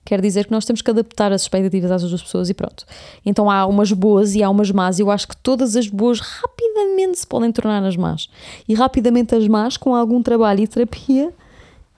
Quer 0.05 0.19
dizer 0.19 0.45
que 0.45 0.51
nós 0.51 0.65
temos 0.65 0.81
que 0.81 0.91
adaptar 0.91 1.31
as 1.31 1.43
expectativas 1.43 1.89
às 1.91 2.03
outras 2.03 2.21
pessoas 2.21 2.49
e 2.49 2.53
pronto. 2.53 2.85
Então 3.25 3.49
há 3.49 3.65
umas 3.65 3.91
boas 3.91 4.35
e 4.35 4.43
há 4.43 4.49
umas 4.49 4.69
más. 4.69 4.99
Eu 4.99 5.09
acho 5.09 5.27
que 5.27 5.37
todas 5.37 5.75
as 5.77 5.87
boas 5.87 6.19
rapidamente 6.19 7.19
se 7.19 7.27
podem 7.27 7.51
tornar 7.51 7.83
as 7.83 7.95
más. 7.95 8.29
E 8.67 8.73
rapidamente 8.73 9.33
as 9.33 9.47
más, 9.47 9.77
com 9.77 9.95
algum 9.95 10.21
trabalho 10.21 10.61
e 10.61 10.67
terapia 10.67 11.33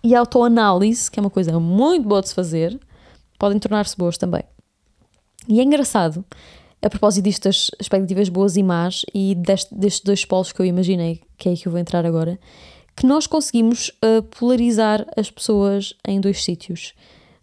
e 0.03 0.13
autoanálise, 0.13 1.09
que 1.09 1.19
é 1.19 1.21
uma 1.21 1.31
coisa 1.31 1.59
muito 1.59 2.07
boa 2.07 2.21
de 2.21 2.29
se 2.29 2.35
fazer, 2.35 2.79
podem 3.39 3.57
tornar-se 3.57 3.97
boas 3.97 4.17
também. 4.19 4.43
E 5.47 5.59
é 5.59 5.63
engraçado, 5.63 6.23
a 6.85 6.89
propósito 6.89 7.23
destas 7.23 7.71
expectativas 7.79 8.29
boas 8.29 8.55
e 8.55 8.61
más 8.61 9.03
e 9.11 9.33
deste, 9.33 9.73
destes 9.73 10.03
dois 10.03 10.23
polos 10.23 10.51
que 10.51 10.61
eu 10.61 10.65
imaginei, 10.65 11.21
que 11.35 11.49
é 11.49 11.51
aí 11.51 11.57
que 11.57 11.67
eu 11.67 11.71
vou 11.71 11.81
entrar 11.81 12.05
agora, 12.05 12.39
que 12.95 13.07
nós 13.07 13.25
conseguimos 13.25 13.89
uh, 13.89 14.21
polarizar 14.37 15.05
as 15.17 15.31
pessoas 15.31 15.95
em 16.07 16.21
dois 16.21 16.43
sítios 16.43 16.93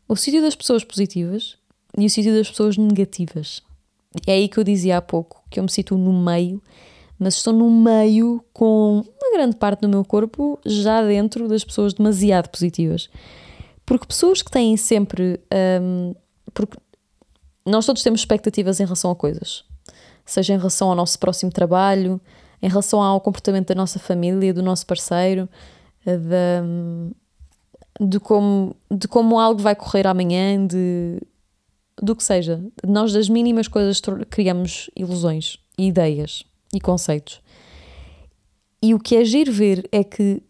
o 0.08 0.16
sítio 0.16 0.42
das 0.42 0.54
pessoas 0.54 0.84
positivas 0.84 1.56
e 1.96 2.04
o 2.04 2.10
sítio 2.10 2.34
das 2.34 2.48
pessoas 2.48 2.76
negativas. 2.76 3.62
É 4.26 4.32
aí 4.32 4.48
que 4.48 4.58
eu 4.58 4.64
dizia 4.64 4.98
há 4.98 5.02
pouco 5.02 5.42
que 5.50 5.58
eu 5.58 5.64
me 5.64 5.70
situo 5.70 5.96
no 5.96 6.12
meio, 6.12 6.62
mas 7.18 7.36
estou 7.36 7.52
no 7.52 7.70
meio 7.70 8.44
com 8.52 9.00
uma 9.00 9.32
grande 9.32 9.56
parte 9.56 9.80
do 9.80 9.88
meu 9.88 10.04
corpo 10.04 10.60
já 10.66 11.02
dentro 11.02 11.48
das 11.48 11.64
pessoas 11.64 11.94
demasiado 11.94 12.48
positivas. 12.48 13.08
Porque 13.86 14.06
pessoas 14.06 14.42
que 14.42 14.50
têm 14.50 14.76
sempre. 14.76 15.40
Um, 15.80 16.14
porque 16.52 16.76
nós 17.64 17.86
todos 17.86 18.02
temos 18.02 18.20
expectativas 18.20 18.80
em 18.80 18.84
relação 18.84 19.10
a 19.10 19.16
coisas, 19.16 19.64
seja 20.24 20.54
em 20.54 20.58
relação 20.58 20.88
ao 20.88 20.94
nosso 20.94 21.18
próximo 21.18 21.50
trabalho, 21.50 22.20
em 22.60 22.68
relação 22.68 23.02
ao 23.02 23.20
comportamento 23.20 23.68
da 23.68 23.74
nossa 23.74 23.98
família, 23.98 24.54
do 24.54 24.62
nosso 24.62 24.86
parceiro, 24.86 25.48
da, 26.04 26.62
de 28.00 28.20
como, 28.20 28.76
de 28.90 29.08
como 29.08 29.38
algo 29.38 29.60
vai 29.60 29.74
correr 29.74 30.06
amanhã, 30.06 30.64
de, 30.66 31.20
do 32.00 32.14
que 32.14 32.22
seja. 32.22 32.62
Nós, 32.86 33.12
das 33.12 33.28
mínimas 33.28 33.68
coisas, 33.68 34.00
criamos 34.30 34.90
ilusões, 34.96 35.58
ideias 35.76 36.44
e 36.72 36.80
conceitos. 36.80 37.40
E 38.82 38.94
o 38.94 38.98
que 38.98 39.16
é 39.16 39.24
giro 39.24 39.52
ver 39.52 39.88
é 39.92 40.02
que 40.02 40.42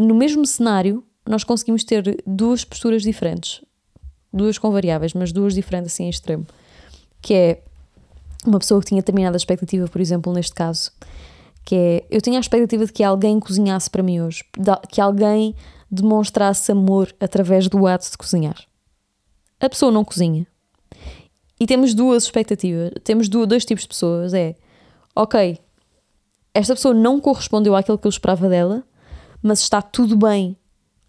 no 0.00 0.14
mesmo 0.14 0.46
cenário 0.46 1.04
nós 1.26 1.44
conseguimos 1.44 1.84
ter 1.84 2.22
duas 2.26 2.64
posturas 2.64 3.02
diferentes, 3.02 3.60
duas 4.32 4.58
com 4.58 4.70
variáveis, 4.70 5.14
mas 5.14 5.32
duas 5.32 5.54
diferentes 5.54 5.92
assim 5.92 6.04
em 6.04 6.10
extremo. 6.10 6.46
Que 7.20 7.34
é 7.34 7.62
uma 8.46 8.58
pessoa 8.58 8.80
que 8.80 8.86
tinha 8.86 9.00
determinada 9.00 9.36
expectativa, 9.36 9.86
por 9.88 10.00
exemplo, 10.00 10.32
neste 10.32 10.54
caso, 10.54 10.92
que 11.64 11.74
é 11.74 12.06
eu 12.10 12.20
tinha 12.20 12.38
a 12.38 12.40
expectativa 12.40 12.86
de 12.86 12.92
que 12.92 13.02
alguém 13.02 13.38
cozinhasse 13.40 13.90
para 13.90 14.02
mim 14.02 14.20
hoje, 14.20 14.44
que 14.90 15.00
alguém 15.00 15.54
demonstrasse 15.90 16.70
amor 16.70 17.14
através 17.20 17.68
do 17.68 17.86
ato 17.86 18.10
de 18.10 18.16
cozinhar. 18.16 18.58
A 19.60 19.68
pessoa 19.68 19.90
não 19.90 20.04
cozinha. 20.04 20.46
E 21.60 21.66
temos 21.66 21.92
duas 21.92 22.24
expectativas, 22.24 22.92
temos 23.02 23.28
dois 23.28 23.64
tipos 23.64 23.82
de 23.82 23.88
pessoas. 23.88 24.32
É, 24.32 24.54
ok, 25.14 25.58
esta 26.54 26.74
pessoa 26.74 26.94
não 26.94 27.20
correspondeu 27.20 27.74
àquilo 27.74 27.98
que 27.98 28.06
eu 28.06 28.10
esperava 28.10 28.48
dela, 28.48 28.84
mas 29.42 29.60
está 29.60 29.82
tudo 29.82 30.16
bem, 30.16 30.56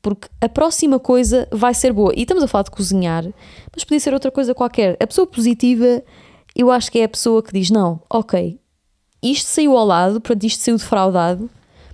porque 0.01 0.27
a 0.39 0.47
próxima 0.47 0.99
coisa 0.99 1.47
vai 1.51 1.73
ser 1.73 1.91
boa. 1.93 2.13
E 2.15 2.21
estamos 2.21 2.43
a 2.43 2.47
falar 2.47 2.63
de 2.63 2.71
cozinhar, 2.71 3.25
mas 3.73 3.83
podia 3.83 3.99
ser 3.99 4.13
outra 4.13 4.31
coisa 4.31 4.55
qualquer. 4.55 4.97
A 4.99 5.07
pessoa 5.07 5.27
positiva, 5.27 6.03
eu 6.55 6.71
acho 6.71 6.91
que 6.91 6.99
é 6.99 7.03
a 7.03 7.09
pessoa 7.09 7.43
que 7.43 7.53
diz: 7.53 7.69
não, 7.69 8.01
ok, 8.09 8.59
isto 9.21 9.47
saiu 9.47 9.77
ao 9.77 9.85
lado, 9.85 10.21
portanto, 10.21 10.43
isto 10.43 10.63
saiu 10.63 10.77
defraudado, 10.77 11.49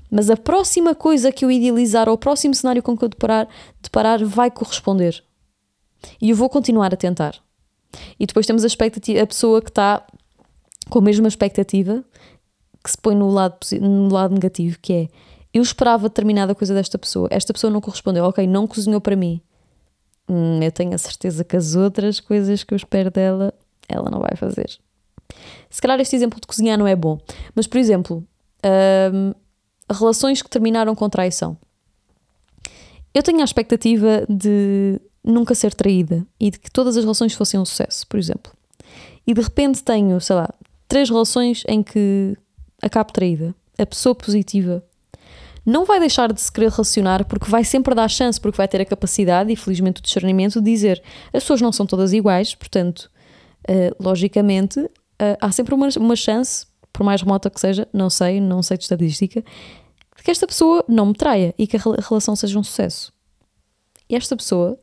mas 0.09 0.29
a 0.29 0.37
próxima 0.37 0.93
coisa 0.93 1.31
que 1.31 1.43
eu 1.43 1.51
idealizar 1.51 2.07
ou 2.07 2.15
o 2.15 2.17
próximo 2.17 2.53
cenário 2.53 2.83
com 2.83 2.95
que 2.95 3.03
eu 3.03 3.09
deparar, 3.09 3.47
deparar 3.81 4.23
vai 4.23 4.51
corresponder. 4.51 5.23
E 6.21 6.29
eu 6.29 6.35
vou 6.35 6.49
continuar 6.49 6.93
a 6.93 6.97
tentar. 6.97 7.35
E 8.19 8.25
depois 8.25 8.45
temos 8.45 8.63
a, 8.63 8.67
expectativa, 8.67 9.21
a 9.21 9.27
pessoa 9.27 9.61
que 9.61 9.69
está 9.69 10.05
com 10.89 10.99
a 10.99 11.01
mesma 11.01 11.27
expectativa, 11.27 12.03
que 12.83 12.91
se 12.91 12.97
põe 12.97 13.15
no 13.15 13.29
lado, 13.29 13.57
no 13.81 14.09
lado 14.09 14.33
negativo, 14.33 14.77
que 14.79 14.93
é 14.93 15.07
eu 15.55 15.61
esperava 15.61 16.09
determinada 16.09 16.53
coisa 16.53 16.73
desta 16.73 16.97
pessoa, 16.97 17.29
esta 17.31 17.53
pessoa 17.53 17.71
não 17.71 17.79
correspondeu, 17.79 18.25
ok, 18.25 18.45
não 18.45 18.67
cozinhou 18.67 18.99
para 18.99 19.15
mim. 19.15 19.39
Hum, 20.27 20.61
eu 20.61 20.69
tenho 20.69 20.93
a 20.93 20.97
certeza 20.97 21.45
que 21.45 21.55
as 21.55 21.75
outras 21.75 22.19
coisas 22.19 22.61
que 22.61 22.73
eu 22.73 22.75
espero 22.75 23.09
dela, 23.09 23.53
ela 23.87 24.09
não 24.11 24.19
vai 24.19 24.35
fazer. 24.35 24.77
Se 25.69 25.81
calhar 25.81 25.97
este 26.01 26.13
exemplo 26.13 26.41
de 26.41 26.45
cozinhar 26.45 26.77
não 26.77 26.85
é 26.85 26.93
bom, 26.93 27.17
mas 27.55 27.67
por 27.67 27.77
exemplo, 27.77 28.27
hum, 29.13 29.33
relações 29.89 30.41
que 30.41 30.49
terminaram 30.49 30.93
com 30.93 31.09
traição. 31.09 31.57
Eu 33.13 33.23
tenho 33.23 33.39
a 33.39 33.45
expectativa 33.45 34.25
de 34.27 34.99
nunca 35.23 35.55
ser 35.55 35.73
traída 35.73 36.27
e 36.37 36.51
de 36.51 36.59
que 36.59 36.69
todas 36.69 36.97
as 36.97 37.05
relações 37.05 37.33
fossem 37.33 37.57
um 37.57 37.65
sucesso, 37.65 38.05
por 38.07 38.19
exemplo. 38.19 38.51
E 39.25 39.33
de 39.33 39.39
repente 39.39 39.81
tenho, 39.81 40.19
sei 40.19 40.35
lá, 40.35 40.53
três 40.85 41.09
relações 41.09 41.63
em 41.65 41.81
que 41.81 42.35
acabo 42.81 43.13
traída. 43.13 43.55
A 43.79 43.85
pessoa 43.85 44.13
positiva 44.13 44.83
não 45.65 45.85
vai 45.85 45.99
deixar 45.99 46.31
de 46.31 46.39
se 46.39 46.51
querer 46.51 46.69
relacionar 46.69 47.25
porque 47.25 47.49
vai 47.49 47.63
sempre 47.63 47.95
dar 47.95 48.07
chance, 48.09 48.39
porque 48.39 48.57
vai 48.57 48.67
ter 48.67 48.81
a 48.81 48.85
capacidade 48.85 49.51
e 49.51 49.55
felizmente 49.55 49.99
o 49.99 50.03
discernimento 50.03 50.61
de 50.61 50.71
dizer 50.71 51.01
as 51.33 51.43
pessoas 51.43 51.61
não 51.61 51.71
são 51.71 51.85
todas 51.85 52.13
iguais, 52.13 52.53
portanto, 52.53 53.09
uh, 53.69 54.03
logicamente, 54.03 54.79
uh, 54.79 54.91
há 55.41 55.51
sempre 55.51 55.73
uma, 55.73 55.87
uma 55.97 56.15
chance 56.15 56.67
por 56.93 57.03
mais 57.03 57.21
remota 57.21 57.49
que 57.49 57.59
seja, 57.59 57.87
não 57.91 58.09
sei, 58.09 58.39
não 58.39 58.63
sei 58.63 58.77
de 58.77 58.83
estatística, 58.83 59.43
que 60.23 60.31
esta 60.31 60.47
pessoa 60.47 60.83
não 60.87 61.07
me 61.07 61.13
traia 61.13 61.53
e 61.57 61.67
que 61.67 61.77
a 61.77 61.79
relação 61.79 62.35
seja 62.35 62.57
um 62.57 62.63
sucesso. 62.63 63.13
E 64.09 64.15
esta 64.15 64.35
pessoa 64.35 64.79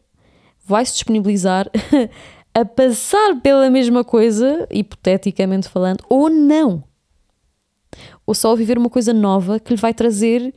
vai 0.64 0.84
se 0.86 0.92
disponibilizar 0.92 1.68
a 2.54 2.64
passar 2.64 3.40
pela 3.40 3.68
mesma 3.70 4.04
coisa, 4.04 4.68
hipoteticamente 4.70 5.68
falando, 5.68 6.04
ou 6.08 6.28
não. 6.28 6.84
Ou 8.26 8.34
só 8.34 8.54
viver 8.54 8.78
uma 8.78 8.90
coisa 8.90 9.12
nova 9.12 9.58
que 9.58 9.74
lhe 9.74 9.80
vai 9.80 9.92
trazer, 9.92 10.54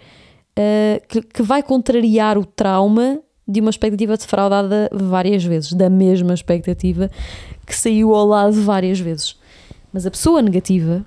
uh, 0.58 1.08
que, 1.08 1.22
que 1.22 1.42
vai 1.42 1.64
contrariar 1.64 2.38
o 2.38 2.46
trauma 2.46 3.20
de 3.48 3.62
uma 3.62 3.70
expectativa 3.70 4.18
defraudada 4.18 4.90
várias 4.92 5.44
vezes, 5.44 5.74
da 5.74 5.90
mesma 5.90 6.34
expectativa 6.34 7.10
que 7.66 7.76
saiu 7.76 8.14
ao 8.14 8.26
lado 8.26 8.62
várias 8.62 9.00
vezes. 9.00 9.36
Mas 9.94 10.06
a 10.06 10.12
pessoa 10.12 10.42
negativa 10.42 11.06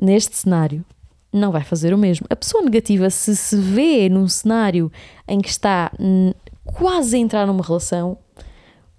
neste 0.00 0.36
cenário, 0.36 0.84
não 1.32 1.50
vai 1.50 1.62
fazer 1.62 1.92
o 1.92 1.98
mesmo. 1.98 2.26
A 2.30 2.36
pessoa 2.36 2.62
negativa, 2.62 3.10
se 3.10 3.36
se 3.36 3.56
vê 3.56 4.08
num 4.08 4.28
cenário 4.28 4.90
em 5.26 5.40
que 5.40 5.48
está 5.48 5.90
quase 6.64 7.16
a 7.16 7.18
entrar 7.18 7.46
numa 7.46 7.62
relação, 7.62 8.18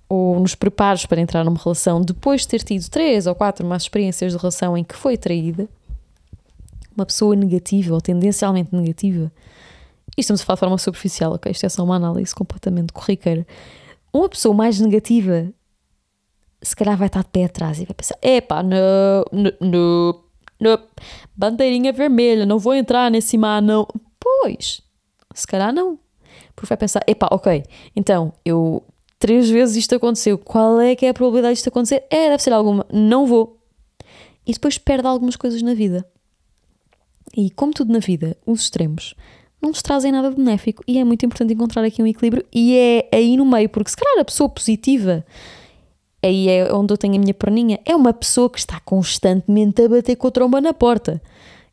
ou 0.09 0.39
nos 0.39 0.55
preparos 0.55 1.05
para 1.05 1.19
entrar 1.19 1.43
numa 1.43 1.57
relação, 1.57 2.01
depois 2.01 2.41
de 2.41 2.47
ter 2.47 2.63
tido 2.63 2.89
três 2.89 3.27
ou 3.27 3.35
quatro 3.35 3.65
más 3.65 3.83
experiências 3.83 4.31
de 4.31 4.37
relação 4.37 4.77
em 4.77 4.83
que 4.83 4.95
foi 4.95 5.17
traída, 5.17 5.67
uma 6.97 7.05
pessoa 7.05 7.35
negativa 7.35 7.93
ou 7.93 8.01
tendencialmente 8.01 8.75
negativa, 8.75 9.31
e 10.17 10.21
estamos 10.21 10.41
a 10.41 10.45
falar 10.45 10.55
de 10.55 10.59
forma 10.61 10.77
superficial, 10.77 11.33
ok? 11.33 11.51
Isto 11.51 11.65
é 11.65 11.69
só 11.69 11.83
uma 11.83 11.95
análise 11.95 12.33
completamente 12.33 12.91
corriqueira. 12.91 13.45
Uma 14.11 14.27
pessoa 14.27 14.53
mais 14.55 14.79
negativa 14.79 15.53
se 16.61 16.75
calhar 16.75 16.97
vai 16.97 17.07
estar 17.07 17.21
de 17.21 17.29
pé 17.29 17.45
atrás 17.45 17.79
e 17.79 17.85
vai 17.85 17.93
pensar: 17.93 18.17
epá, 18.21 18.63
não, 18.63 19.25
não, 19.61 20.19
não, 20.59 20.79
bandeirinha 21.35 21.93
vermelha, 21.93 22.45
não 22.45 22.59
vou 22.59 22.73
entrar 22.73 23.11
nesse 23.11 23.37
mar, 23.37 23.61
não. 23.61 23.87
Pois, 24.19 24.81
se 25.33 25.47
calhar 25.47 25.73
não. 25.73 25.99
Porque 26.55 26.67
vai 26.67 26.77
pensar: 26.77 27.01
epá, 27.07 27.27
ok, 27.31 27.63
então 27.95 28.33
eu 28.43 28.83
três 29.19 29.49
vezes 29.49 29.75
isto 29.75 29.95
aconteceu, 29.95 30.37
qual 30.37 30.79
é 30.79 30.95
que 30.95 31.05
é 31.05 31.09
a 31.09 31.13
probabilidade 31.13 31.55
disto 31.55 31.67
acontecer? 31.67 32.03
É, 32.09 32.29
deve 32.29 32.41
ser 32.41 32.53
alguma, 32.53 32.85
não 32.91 33.25
vou. 33.25 33.57
E 34.45 34.53
depois 34.53 34.77
perde 34.77 35.07
algumas 35.07 35.35
coisas 35.35 35.61
na 35.61 35.73
vida. 35.73 36.07
E 37.37 37.51
como 37.51 37.71
tudo 37.71 37.93
na 37.93 37.99
vida, 37.99 38.35
os 38.47 38.61
extremos 38.61 39.13
não 39.61 39.69
nos 39.69 39.81
trazem 39.81 40.11
nada 40.11 40.31
benéfico 40.31 40.83
e 40.87 40.97
é 40.97 41.03
muito 41.03 41.25
importante 41.25 41.53
encontrar 41.53 41.83
aqui 41.83 42.01
um 42.01 42.07
equilíbrio 42.07 42.45
e 42.53 42.75
é 42.75 43.09
aí 43.15 43.37
no 43.37 43.45
meio, 43.45 43.69
porque 43.69 43.89
se 43.89 43.95
calhar 43.95 44.19
a 44.19 44.25
pessoa 44.25 44.49
positiva, 44.49 45.25
aí 46.21 46.47
é 46.47 46.73
onde 46.73 46.93
eu 46.93 46.97
tenho 46.97 47.15
a 47.15 47.19
minha 47.19 47.33
perninha, 47.33 47.79
é 47.85 47.95
uma 47.95 48.13
pessoa 48.13 48.49
que 48.49 48.59
está 48.59 48.79
constantemente 48.79 49.81
a 49.83 49.89
bater 49.89 50.15
com 50.15 50.27
a 50.27 50.31
tromba 50.31 50.61
na 50.61 50.73
porta. 50.73 51.21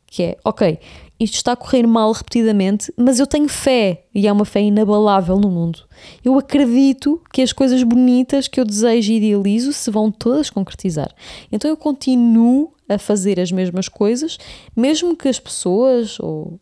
Que 0.07 0.23
é, 0.23 0.37
ok, 0.45 0.79
isto 1.19 1.35
está 1.35 1.53
a 1.53 1.55
correr 1.55 1.85
mal 1.85 2.11
repetidamente, 2.11 2.93
mas 2.95 3.19
eu 3.19 3.25
tenho 3.25 3.49
fé 3.49 4.05
e 4.13 4.27
é 4.27 4.31
uma 4.31 4.45
fé 4.45 4.61
inabalável 4.61 5.37
no 5.37 5.49
mundo. 5.49 5.79
Eu 6.23 6.37
acredito 6.37 7.21
que 7.33 7.41
as 7.41 7.51
coisas 7.51 7.81
bonitas 7.83 8.47
que 8.47 8.59
eu 8.59 8.65
desejo 8.65 9.11
e 9.11 9.17
idealizo 9.17 9.73
se 9.73 9.89
vão 9.89 10.11
todas 10.11 10.49
concretizar. 10.49 11.13
Então 11.51 11.69
eu 11.69 11.75
continuo 11.75 12.74
a 12.87 12.97
fazer 12.97 13.39
as 13.39 13.51
mesmas 13.51 13.87
coisas, 13.89 14.37
mesmo 14.75 15.15
que 15.15 15.27
as 15.27 15.39
pessoas 15.39 16.19
ou 16.19 16.59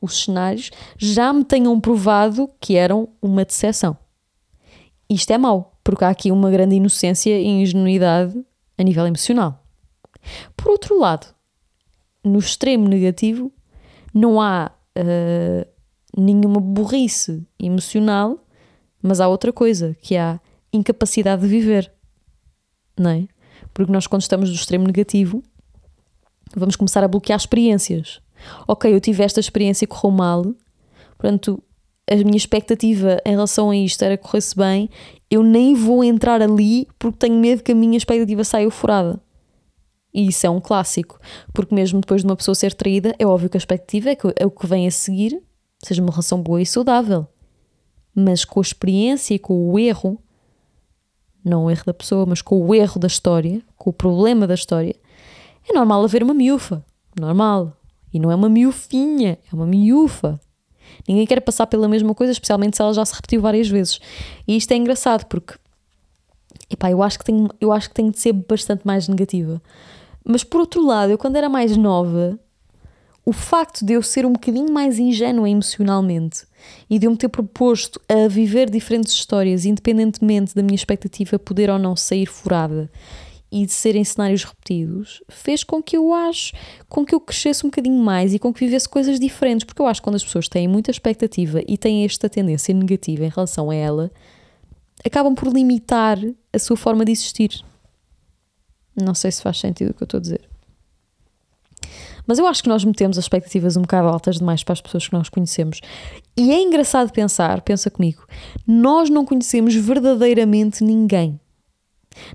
os 0.00 0.24
cenários 0.24 0.70
já 0.98 1.32
me 1.32 1.44
tenham 1.44 1.80
provado 1.80 2.50
que 2.60 2.76
eram 2.76 3.08
uma 3.20 3.44
decepção. 3.44 3.96
Isto 5.08 5.32
é 5.32 5.38
mau, 5.38 5.78
porque 5.84 6.04
há 6.04 6.08
aqui 6.08 6.32
uma 6.32 6.50
grande 6.50 6.74
inocência 6.74 7.38
e 7.38 7.46
ingenuidade 7.46 8.44
a 8.76 8.82
nível 8.82 9.06
emocional. 9.06 9.62
Por 10.56 10.70
outro 10.70 10.98
lado, 10.98 11.26
no 12.24 12.38
extremo 12.38 12.88
negativo, 12.88 13.52
não 14.12 14.40
há 14.40 14.72
uh, 14.96 16.20
nenhuma 16.20 16.60
burrice 16.60 17.46
emocional, 17.58 18.44
mas 19.02 19.20
há 19.20 19.28
outra 19.28 19.52
coisa, 19.52 19.96
que 20.00 20.16
há 20.16 20.40
incapacidade 20.72 21.42
de 21.42 21.48
viver. 21.48 21.92
Não 22.98 23.10
é? 23.10 23.28
Porque 23.72 23.92
nós, 23.92 24.06
quando 24.06 24.22
estamos 24.22 24.48
no 24.48 24.54
extremo 24.54 24.86
negativo, 24.86 25.42
vamos 26.54 26.76
começar 26.76 27.02
a 27.02 27.08
bloquear 27.08 27.38
experiências. 27.38 28.20
Ok, 28.66 28.92
eu 28.92 29.00
tive 29.00 29.22
esta 29.22 29.40
experiência 29.40 29.84
e 29.84 29.88
correu 29.88 30.10
mal, 30.10 30.44
portanto, 31.16 31.62
a 32.10 32.16
minha 32.16 32.36
expectativa 32.36 33.18
em 33.24 33.30
relação 33.30 33.70
a 33.70 33.76
isto 33.76 34.02
era 34.02 34.16
que 34.16 34.24
corresse 34.24 34.56
bem, 34.56 34.90
eu 35.30 35.42
nem 35.42 35.74
vou 35.74 36.02
entrar 36.02 36.42
ali 36.42 36.88
porque 36.98 37.18
tenho 37.18 37.36
medo 37.38 37.62
que 37.62 37.72
a 37.72 37.74
minha 37.74 37.96
expectativa 37.96 38.42
saia 38.44 38.70
furada. 38.70 39.20
E 40.12 40.26
isso 40.26 40.46
é 40.46 40.50
um 40.50 40.60
clássico, 40.60 41.18
porque 41.54 41.74
mesmo 41.74 42.00
depois 42.00 42.20
de 42.20 42.26
uma 42.26 42.36
pessoa 42.36 42.54
ser 42.54 42.74
traída, 42.74 43.14
é 43.18 43.26
óbvio 43.26 43.48
que 43.48 43.56
a 43.56 43.60
expectativa 43.60 44.10
é 44.10 44.16
que 44.16 44.26
é 44.36 44.44
o 44.44 44.50
que 44.50 44.66
vem 44.66 44.86
a 44.86 44.90
seguir 44.90 45.40
seja 45.82 46.02
uma 46.02 46.12
relação 46.12 46.40
boa 46.40 46.62
e 46.62 46.66
saudável. 46.66 47.26
Mas 48.14 48.44
com 48.44 48.60
a 48.60 48.62
experiência 48.62 49.34
e 49.34 49.38
com 49.38 49.70
o 49.70 49.78
erro, 49.78 50.21
não 51.44 51.64
o 51.64 51.70
erro 51.70 51.84
da 51.84 51.94
pessoa, 51.94 52.26
mas 52.26 52.40
com 52.40 52.60
o 52.60 52.74
erro 52.74 52.98
da 52.98 53.06
história, 53.06 53.62
com 53.76 53.90
o 53.90 53.92
problema 53.92 54.46
da 54.46 54.54
história, 54.54 54.94
é 55.68 55.72
normal 55.72 56.04
haver 56.04 56.22
uma 56.22 56.34
miúfa. 56.34 56.84
Normal. 57.18 57.76
E 58.12 58.18
não 58.18 58.30
é 58.30 58.34
uma 58.34 58.48
miufinha, 58.48 59.38
é 59.50 59.54
uma 59.54 59.66
miúfa. 59.66 60.40
Ninguém 61.08 61.26
quer 61.26 61.40
passar 61.40 61.66
pela 61.66 61.88
mesma 61.88 62.14
coisa, 62.14 62.32
especialmente 62.32 62.76
se 62.76 62.82
ela 62.82 62.92
já 62.92 63.04
se 63.04 63.14
repetiu 63.14 63.40
várias 63.40 63.68
vezes. 63.68 63.98
E 64.46 64.56
isto 64.56 64.72
é 64.72 64.76
engraçado 64.76 65.26
porque 65.26 65.54
epá, 66.70 66.90
eu 66.90 67.02
acho 67.02 67.18
que 67.18 67.24
tenho, 67.24 67.48
eu 67.60 67.72
acho 67.72 67.88
que 67.88 67.94
tenho 67.94 68.10
de 68.10 68.18
ser 68.18 68.32
bastante 68.32 68.86
mais 68.86 69.08
negativa. 69.08 69.60
Mas 70.24 70.44
por 70.44 70.60
outro 70.60 70.84
lado, 70.84 71.10
eu 71.10 71.18
quando 71.18 71.36
era 71.36 71.48
mais 71.48 71.76
nova, 71.76 72.38
o 73.24 73.32
facto 73.32 73.84
de 73.84 73.92
eu 73.92 74.02
ser 74.02 74.26
um 74.26 74.32
bocadinho 74.32 74.72
mais 74.72 74.98
ingênua 74.98 75.48
emocionalmente 75.48 76.44
e 76.90 76.98
de 76.98 77.06
eu 77.06 77.10
me 77.10 77.16
ter 77.16 77.28
proposto 77.28 78.00
a 78.08 78.26
viver 78.26 78.68
diferentes 78.68 79.12
histórias, 79.12 79.64
independentemente 79.64 80.54
da 80.54 80.62
minha 80.62 80.74
expectativa 80.74 81.38
poder 81.38 81.70
ou 81.70 81.78
não 81.78 81.94
sair 81.94 82.26
furada 82.26 82.90
e 83.50 83.66
de 83.66 83.72
serem 83.72 84.02
cenários 84.02 84.44
repetidos, 84.44 85.22
fez 85.28 85.62
com 85.62 85.82
que 85.82 85.96
eu 85.96 86.12
acho, 86.14 86.54
com 86.88 87.04
que 87.04 87.14
eu 87.14 87.20
crescesse 87.20 87.66
um 87.66 87.68
bocadinho 87.68 88.02
mais 88.02 88.32
e 88.32 88.38
com 88.38 88.52
que 88.52 88.64
vivesse 88.64 88.88
coisas 88.88 89.20
diferentes, 89.20 89.64
porque 89.64 89.82
eu 89.82 89.86
acho 89.86 90.00
que 90.00 90.04
quando 90.04 90.16
as 90.16 90.24
pessoas 90.24 90.48
têm 90.48 90.66
muita 90.66 90.90
expectativa 90.90 91.60
e 91.68 91.76
têm 91.76 92.04
esta 92.04 92.30
tendência 92.30 92.72
negativa 92.74 93.26
em 93.26 93.28
relação 93.28 93.70
a 93.70 93.74
ela, 93.74 94.10
acabam 95.04 95.34
por 95.34 95.52
limitar 95.52 96.18
a 96.50 96.58
sua 96.58 96.78
forma 96.78 97.04
de 97.04 97.12
existir. 97.12 97.62
Não 98.96 99.14
sei 99.14 99.30
se 99.30 99.42
faz 99.42 99.58
sentido 99.60 99.90
o 99.90 99.94
que 99.94 100.02
eu 100.02 100.06
estou 100.06 100.18
a 100.18 100.22
dizer. 100.22 100.51
Mas 102.26 102.38
eu 102.38 102.46
acho 102.46 102.62
que 102.62 102.68
nós 102.68 102.84
metemos 102.84 103.18
as 103.18 103.24
expectativas 103.24 103.76
um 103.76 103.82
bocado 103.82 104.08
altas 104.08 104.38
demais 104.38 104.62
para 104.62 104.72
as 104.72 104.80
pessoas 104.80 105.08
que 105.08 105.12
nós 105.12 105.28
conhecemos. 105.28 105.80
E 106.36 106.52
é 106.52 106.60
engraçado 106.60 107.12
pensar, 107.12 107.60
pensa 107.62 107.90
comigo, 107.90 108.24
nós 108.66 109.10
não 109.10 109.24
conhecemos 109.24 109.74
verdadeiramente 109.74 110.84
ninguém. 110.84 111.40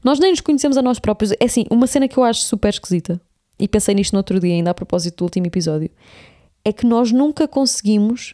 Nós 0.04 0.20
nem 0.20 0.32
nos 0.32 0.42
conhecemos 0.42 0.78
a 0.78 0.82
nós 0.82 1.00
próprios. 1.00 1.32
É 1.34 1.46
assim, 1.46 1.66
uma 1.70 1.88
cena 1.88 2.08
que 2.08 2.18
eu 2.18 2.24
acho 2.24 2.42
super 2.42 2.70
esquisita, 2.70 3.22
e 3.60 3.68
pensei 3.68 3.96
nisto 3.96 4.14
no 4.14 4.20
outro 4.20 4.40
dia, 4.40 4.54
ainda 4.54 4.72
a 4.72 4.74
propósito 4.74 5.18
do 5.18 5.24
último 5.24 5.48
episódio, 5.48 5.90
é 6.64 6.72
que 6.74 6.86
nós 6.86 7.12
nunca 7.12 7.48
conseguimos 7.48 8.34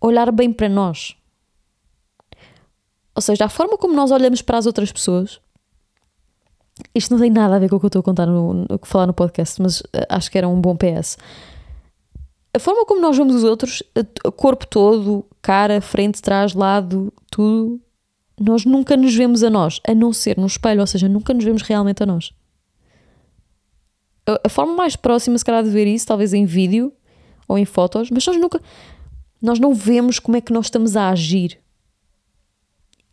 olhar 0.00 0.30
bem 0.32 0.52
para 0.52 0.68
nós. 0.68 1.14
Ou 3.14 3.22
seja, 3.22 3.44
a 3.44 3.48
forma 3.48 3.78
como 3.78 3.94
nós 3.94 4.10
olhamos 4.10 4.42
para 4.42 4.58
as 4.58 4.66
outras 4.66 4.90
pessoas 4.90 5.40
isto 6.94 7.12
não 7.12 7.20
tem 7.20 7.30
nada 7.30 7.56
a 7.56 7.58
ver 7.58 7.68
com 7.68 7.76
o 7.76 7.80
que 7.80 7.86
eu 7.86 7.88
estou 7.88 8.00
a 8.00 8.02
contar 8.02 8.26
no, 8.26 8.54
no 8.54 8.80
falar 8.82 9.06
no 9.06 9.14
podcast, 9.14 9.60
mas 9.62 9.82
eh, 9.92 10.06
acho 10.08 10.30
que 10.30 10.38
era 10.38 10.48
um 10.48 10.60
bom 10.60 10.76
PS. 10.76 11.16
A 12.52 12.58
forma 12.58 12.84
como 12.84 13.00
nós 13.00 13.16
vemos 13.16 13.34
os 13.34 13.44
outros, 13.44 13.82
corpo 14.36 14.66
todo, 14.66 15.24
cara, 15.42 15.80
frente, 15.80 16.22
trás, 16.22 16.54
lado, 16.54 17.12
tudo, 17.30 17.80
nós 18.40 18.64
nunca 18.64 18.96
nos 18.96 19.14
vemos 19.14 19.42
a 19.42 19.50
nós, 19.50 19.80
a 19.86 19.94
não 19.94 20.12
ser 20.12 20.36
no 20.38 20.46
espelho, 20.46 20.80
ou 20.80 20.86
seja, 20.86 21.08
nunca 21.08 21.34
nos 21.34 21.44
vemos 21.44 21.62
realmente 21.62 22.02
a 22.02 22.06
nós. 22.06 22.32
A, 24.26 24.40
a 24.44 24.48
forma 24.48 24.74
mais 24.74 24.96
próxima, 24.96 25.36
se 25.38 25.44
calhar, 25.44 25.62
de 25.62 25.70
ver 25.70 25.86
isso, 25.86 26.06
talvez 26.06 26.32
em 26.32 26.44
vídeo 26.44 26.92
ou 27.46 27.58
em 27.58 27.64
fotos, 27.64 28.10
mas 28.10 28.26
nós 28.26 28.36
nunca. 28.36 28.60
Nós 29.40 29.58
não 29.58 29.74
vemos 29.74 30.18
como 30.18 30.36
é 30.36 30.40
que 30.40 30.52
nós 30.52 30.66
estamos 30.66 30.96
a 30.96 31.10
agir. 31.10 31.60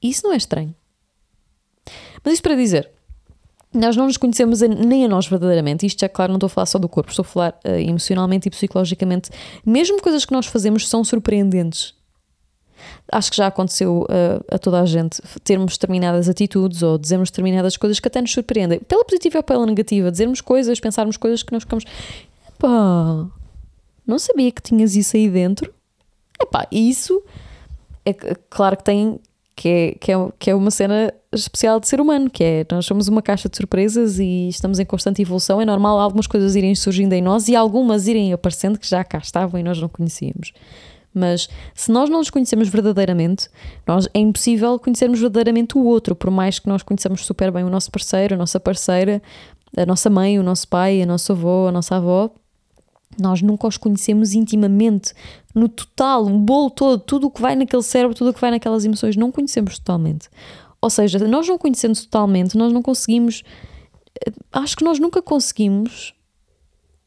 Isso 0.02 0.26
não 0.26 0.34
é 0.34 0.38
estranho. 0.38 0.74
Mas 2.24 2.36
isso 2.36 2.42
para 2.42 2.56
dizer, 2.56 2.90
nós 3.74 3.96
não 3.96 4.06
nos 4.06 4.18
conhecemos 4.18 4.62
nem 4.62 5.06
a 5.06 5.08
nós 5.08 5.28
verdadeiramente. 5.28 5.86
Isto 5.86 6.04
é 6.04 6.08
claro, 6.08 6.32
não 6.32 6.38
estou 6.38 6.48
a 6.48 6.50
falar 6.50 6.66
só 6.66 6.78
do 6.78 6.90
corpo, 6.90 7.10
estou 7.10 7.24
a 7.24 7.26
falar 7.26 7.60
uh, 7.66 7.70
emocionalmente 7.70 8.48
e 8.48 8.52
psicologicamente. 8.52 9.30
Mesmo 9.66 10.02
coisas 10.02 10.26
que 10.26 10.34
nós 10.34 10.46
fazemos 10.46 10.88
são 10.88 11.04
surpreendentes. 11.04 11.94
Acho 13.12 13.32
que 13.32 13.38
já 13.38 13.48
aconteceu 13.48 14.02
uh, 14.04 14.44
a 14.54 14.58
toda 14.58 14.82
a 14.82 14.86
gente 14.86 15.22
termos 15.44 15.74
determinadas 15.74 16.28
atitudes 16.28 16.82
ou 16.82 16.98
dizermos 16.98 17.30
determinadas 17.30 17.78
coisas 17.78 18.00
que 18.00 18.08
até 18.08 18.20
nos 18.20 18.32
surpreendem, 18.32 18.80
pela 18.80 19.06
positiva 19.06 19.40
ou 19.40 19.44
pela 19.44 19.66
negativa. 19.66 20.12
Dizermos 20.12 20.42
coisas, 20.42 20.80
pensarmos 20.80 21.16
coisas 21.16 21.42
que 21.42 21.54
nós 21.54 21.64
ficamos. 21.64 21.86
Epá, 22.50 23.28
não 24.06 24.20
sabia 24.20 24.52
que 24.52 24.62
tinhas 24.62 24.96
isso 24.96 25.16
aí 25.16 25.30
dentro. 25.30 25.74
Epá, 26.42 26.68
isso 26.72 27.24
é 28.06 28.14
claro 28.50 28.76
que 28.78 28.84
tem 28.84 29.20
que 29.62 29.70
é, 29.70 29.92
que, 30.00 30.12
é, 30.12 30.16
que 30.40 30.50
é 30.50 30.56
uma 30.56 30.72
cena 30.72 31.14
especial 31.32 31.80
de 31.80 31.88
ser 31.88 32.02
humano, 32.02 32.32
que 32.32 32.44
é 32.44 32.66
nós 32.72 32.84
somos 32.84 33.08
uma 33.08 33.22
caixa 33.22 33.48
de 33.48 33.56
surpresas 33.56 34.18
e 34.18 34.48
estamos 34.50 34.80
em 34.80 34.86
constante 34.86 35.22
evolução. 35.22 35.62
É 35.62 35.66
normal 35.66 36.00
algumas 36.00 36.26
coisas 36.26 36.56
irem 36.56 36.74
surgindo 36.74 37.14
em 37.14 37.22
nós 37.22 37.48
e 37.48 37.56
algumas 37.56 38.08
irem 38.08 38.34
aparecendo 38.34 38.80
que 38.80 38.90
já 38.90 39.04
cá 39.04 39.20
estavam 39.20 39.60
e 39.60 39.64
nós 39.64 39.80
não 39.80 39.88
conhecíamos. 39.88 40.52
Mas 41.14 41.48
se 41.76 41.92
nós 41.92 42.10
não 42.10 42.18
nos 42.18 42.32
conhecemos 42.32 42.70
verdadeiramente, 42.70 43.50
nós, 43.86 44.10
é 44.16 44.20
impossível 44.20 44.80
conhecermos 44.80 45.20
verdadeiramente 45.20 45.78
o 45.78 45.84
outro, 45.84 46.16
por 46.16 46.32
mais 46.32 46.58
que 46.58 46.68
nós 46.68 46.82
conheçamos 46.82 47.24
super 47.24 47.52
bem 47.52 47.64
o 47.64 47.70
nosso 47.70 47.92
parceiro, 47.92 48.34
a 48.34 48.38
nossa 48.40 48.60
parceira, 48.60 49.22
a 49.78 49.86
nossa 49.86 50.10
mãe, 50.10 50.40
o 50.40 50.44
nosso 50.44 50.68
pai, 50.68 51.04
a 51.04 51.06
nossa 51.06 51.34
avó, 51.34 51.68
a 51.68 51.72
nossa 51.72 51.98
avó. 51.98 52.32
Nós 53.20 53.42
nunca 53.42 53.68
os 53.68 53.78
conhecemos 53.78 54.34
intimamente, 54.34 55.14
no 55.54 55.68
total, 55.68 56.26
um 56.26 56.40
bolo 56.40 56.70
todo, 56.70 57.00
tudo 57.00 57.28
o 57.28 57.32
que 57.32 57.42
vai 57.42 57.56
naquele 57.56 57.84
cérebro, 57.84 58.16
tudo 58.16 58.30
o 58.30 58.34
que 58.34 58.42
vai 58.42 58.52
naquelas 58.52 58.86
emoções, 58.86 59.16
não 59.16 59.32
conhecemos 59.32 59.78
totalmente. 59.80 60.30
Ou 60.82 60.90
seja, 60.90 61.20
nós 61.28 61.48
não 61.48 61.58
conhecendo 61.58 61.96
totalmente, 61.96 62.58
nós 62.58 62.74
não 62.74 62.82
conseguimos. 62.82 63.44
Eh, 64.26 64.32
acho 64.52 64.76
que 64.76 64.84
nós 64.84 65.00
nunca 65.00 65.22
conseguimos 65.22 66.14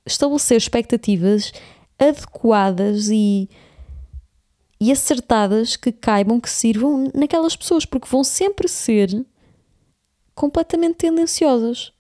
estabelecer 0.07 0.57
expectativas 0.57 1.53
adequadas 1.99 3.09
e, 3.09 3.49
e 4.81 4.93
acertadas 4.93 5.77
que 5.77 5.91
caibam, 5.91 6.41
que 6.41 6.51
sirvam 6.51 7.11
naquelas 7.15 7.57
pessoas, 7.57 7.85
porque 7.85 8.09
vão 8.09 8.23
sempre 8.23 8.69
ser 8.69 9.25
completamente 10.35 10.97
tendenciosas. 10.97 11.94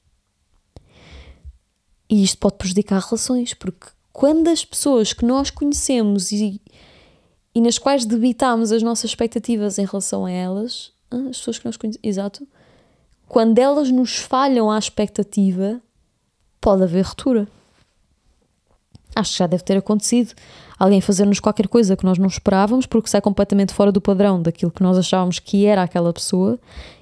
E 2.08 2.22
isto 2.22 2.38
pode 2.38 2.56
prejudicar 2.56 3.00
relações, 3.00 3.54
porque 3.54 3.86
quando 4.12 4.48
as 4.48 4.64
pessoas 4.64 5.12
que 5.12 5.24
nós 5.24 5.50
conhecemos 5.50 6.30
e, 6.30 6.60
e 7.54 7.60
nas 7.60 7.78
quais 7.78 8.04
debitamos 8.04 8.70
as 8.72 8.82
nossas 8.82 9.10
expectativas 9.10 9.78
em 9.78 9.84
relação 9.84 10.24
a 10.24 10.30
elas, 10.30 10.92
ah, 11.10 11.28
as 11.30 11.38
pessoas 11.38 11.58
que 11.58 11.64
nós 11.64 11.76
conhecemos, 11.76 12.06
exato, 12.06 12.46
quando 13.26 13.58
elas 13.58 13.90
nos 13.90 14.16
falham 14.16 14.70
à 14.70 14.78
expectativa, 14.78 15.80
pode 16.60 16.82
haver 16.82 17.04
ruptura. 17.04 17.48
Acho 19.16 19.32
que 19.32 19.38
já 19.38 19.46
deve 19.46 19.62
ter 19.62 19.76
acontecido. 19.76 20.34
Alguém 20.78 21.00
fazer-nos 21.00 21.40
qualquer 21.40 21.68
coisa 21.68 21.96
que 21.96 22.04
nós 22.04 22.18
não 22.18 22.26
esperávamos, 22.26 22.84
porque 22.86 23.08
sai 23.08 23.20
completamente 23.20 23.72
fora 23.72 23.92
do 23.92 24.00
padrão 24.00 24.42
daquilo 24.42 24.72
que 24.72 24.82
nós 24.82 24.98
achávamos 24.98 25.38
que 25.38 25.66
era 25.66 25.82
aquela 25.82 26.12
pessoa, 26.12 26.58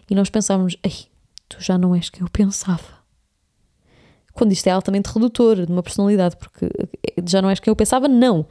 e 0.09 0.15
nós 0.15 0.31
pensávamos, 0.31 0.77
ei, 0.83 1.07
tu 1.49 1.57
já 1.59 1.77
não 1.77 1.95
és 1.95 2.11
quem 2.11 2.23
eu 2.23 2.31
pensava. 2.31 3.02
Quando 4.33 4.53
isto 4.53 4.66
é 4.66 4.71
altamente 4.71 5.11
redutor 5.11 5.66
de 5.66 5.73
uma 5.73 5.83
personalidade, 5.83 6.37
porque 6.37 6.68
já 7.27 7.42
não 7.42 7.51
és 7.51 7.61
quem 7.61 7.71
eu 7.71 7.77
pensava, 7.77 8.09
não. 8.09 8.47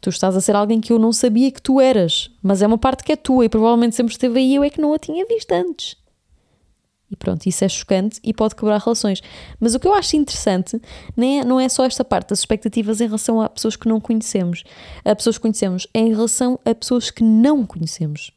Tu 0.00 0.10
estás 0.10 0.36
a 0.36 0.40
ser 0.40 0.54
alguém 0.54 0.80
que 0.80 0.92
eu 0.92 0.98
não 0.98 1.12
sabia 1.12 1.50
que 1.50 1.60
tu 1.60 1.80
eras, 1.80 2.30
mas 2.42 2.62
é 2.62 2.66
uma 2.66 2.78
parte 2.78 3.02
que 3.02 3.12
é 3.12 3.16
tua 3.16 3.44
e 3.44 3.48
provavelmente 3.48 3.96
sempre 3.96 4.12
esteve 4.12 4.38
aí, 4.38 4.54
eu 4.54 4.62
é 4.62 4.70
que 4.70 4.80
não 4.80 4.92
a 4.92 4.98
tinha 4.98 5.24
visto 5.26 5.50
antes. 5.52 5.96
E 7.10 7.14
pronto, 7.14 7.46
isso 7.46 7.64
é 7.64 7.68
chocante 7.68 8.20
e 8.22 8.34
pode 8.34 8.56
quebrar 8.56 8.80
relações. 8.80 9.22
Mas 9.60 9.74
o 9.74 9.80
que 9.80 9.86
eu 9.86 9.94
acho 9.94 10.16
interessante 10.16 10.80
é, 11.16 11.44
não 11.44 11.60
é 11.60 11.68
só 11.68 11.84
esta 11.84 12.04
parte 12.04 12.30
das 12.30 12.40
expectativas 12.40 13.00
em 13.00 13.06
relação 13.06 13.40
a 13.40 13.48
pessoas 13.48 13.76
que 13.76 13.88
não 13.88 14.00
conhecemos, 14.00 14.64
a 15.04 15.14
pessoas 15.14 15.38
que 15.38 15.42
conhecemos, 15.42 15.86
é 15.94 16.00
em 16.00 16.10
relação 16.10 16.58
a 16.64 16.74
pessoas 16.74 17.10
que 17.10 17.22
não 17.22 17.64
conhecemos. 17.64 18.32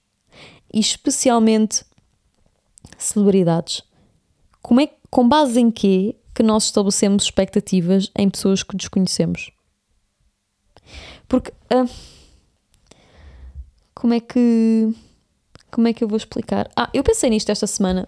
E 0.72 0.80
especialmente 0.80 1.84
celebridades. 2.98 3.82
Como 4.62 4.82
é, 4.82 4.90
com 5.10 5.28
base 5.28 5.60
em 5.60 5.72
quê 5.72 6.16
que 6.40 6.44
nós 6.44 6.64
estabelecemos 6.64 7.24
expectativas 7.24 8.10
em 8.18 8.30
pessoas 8.30 8.64
que 8.64 8.78
desconhecemos? 8.78 9.52
Porque 11.28 11.52
uh, 11.52 11.90
como 13.94 14.14
é 14.14 14.22
que 14.22 14.96
como 15.70 15.90
é 15.90 15.94
que 15.94 16.02
eu 16.02 16.08
vou 16.08 16.16
explicar? 16.16 16.72
Ah, 16.78 16.90
eu 16.94 17.04
pensei 17.04 17.30
nisto 17.30 17.50
esta 17.50 17.68
semana 17.68 18.08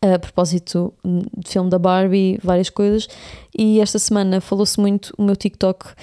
a 0.00 0.16
propósito 0.16 0.94
de 1.04 1.50
filme 1.50 1.68
da 1.68 1.78
Barbie, 1.78 2.38
várias 2.40 2.70
coisas, 2.70 3.08
e 3.56 3.80
esta 3.80 3.98
semana 3.98 4.40
falou-se 4.40 4.78
muito 4.78 5.12
o 5.18 5.24
meu 5.24 5.34
TikTok. 5.34 5.94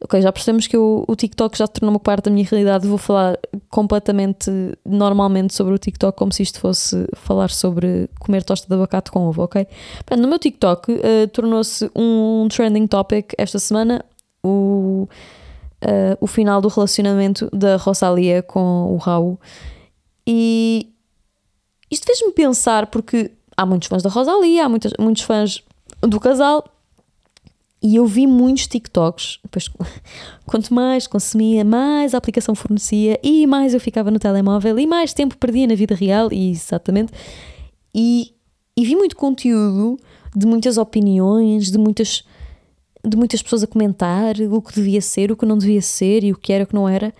Ok, 0.00 0.20
já 0.20 0.30
percebemos 0.30 0.66
que 0.66 0.76
eu, 0.76 1.04
o 1.08 1.16
TikTok 1.16 1.56
já 1.56 1.66
tornou 1.66 1.94
uma 1.94 2.00
parte 2.00 2.24
da 2.24 2.30
minha 2.30 2.46
realidade. 2.46 2.86
Vou 2.86 2.98
falar 2.98 3.38
completamente 3.70 4.50
normalmente 4.84 5.54
sobre 5.54 5.74
o 5.74 5.78
TikTok, 5.78 6.16
como 6.18 6.32
se 6.32 6.42
isto 6.42 6.60
fosse 6.60 7.06
falar 7.14 7.50
sobre 7.50 8.10
comer 8.20 8.42
tosta 8.42 8.66
de 8.68 8.74
abacate 8.74 9.10
com 9.10 9.26
ovo, 9.26 9.42
ok? 9.42 9.66
No 10.18 10.28
meu 10.28 10.38
TikTok 10.38 10.92
uh, 10.92 11.28
tornou-se 11.32 11.90
um 11.96 12.46
trending 12.50 12.86
topic 12.86 13.32
esta 13.38 13.58
semana 13.58 14.04
o, 14.42 15.08
uh, 15.82 16.16
o 16.20 16.26
final 16.26 16.60
do 16.60 16.68
relacionamento 16.68 17.48
da 17.50 17.76
Rosalia 17.76 18.42
com 18.42 18.92
o 18.92 18.96
Raul. 18.98 19.40
E 20.26 20.92
isto 21.90 22.04
fez-me 22.04 22.32
pensar, 22.32 22.88
porque 22.88 23.30
há 23.56 23.64
muitos 23.64 23.88
fãs 23.88 24.02
da 24.02 24.10
Rosalia, 24.10 24.66
há 24.66 24.68
muitos, 24.68 24.92
muitos 24.98 25.22
fãs 25.22 25.62
do 26.02 26.20
casal. 26.20 26.64
E 27.86 27.96
eu 27.96 28.06
vi 28.06 28.26
muitos 28.26 28.66
TikToks. 28.66 29.40
Depois, 29.42 29.68
quanto 30.46 30.72
mais 30.72 31.06
consumia, 31.06 31.62
mais 31.62 32.14
a 32.14 32.18
aplicação 32.18 32.54
fornecia 32.54 33.20
e 33.22 33.46
mais 33.46 33.74
eu 33.74 33.80
ficava 33.80 34.10
no 34.10 34.18
telemóvel 34.18 34.78
e 34.78 34.86
mais 34.86 35.12
tempo 35.12 35.36
perdia 35.36 35.66
na 35.66 35.74
vida 35.74 35.94
real. 35.94 36.32
E 36.32 36.50
exatamente. 36.50 37.12
E, 37.94 38.32
e 38.74 38.86
vi 38.86 38.96
muito 38.96 39.14
conteúdo 39.14 39.98
de 40.34 40.46
muitas 40.46 40.78
opiniões, 40.78 41.70
de 41.70 41.76
muitas, 41.76 42.24
de 43.06 43.18
muitas 43.18 43.42
pessoas 43.42 43.62
a 43.62 43.66
comentar 43.66 44.34
o 44.40 44.62
que 44.62 44.72
devia 44.72 45.02
ser, 45.02 45.30
o 45.30 45.36
que 45.36 45.44
não 45.44 45.58
devia 45.58 45.82
ser 45.82 46.24
e 46.24 46.32
o 46.32 46.38
que 46.38 46.54
era, 46.54 46.64
o 46.64 46.66
que 46.66 46.74
não 46.74 46.88
era. 46.88 47.12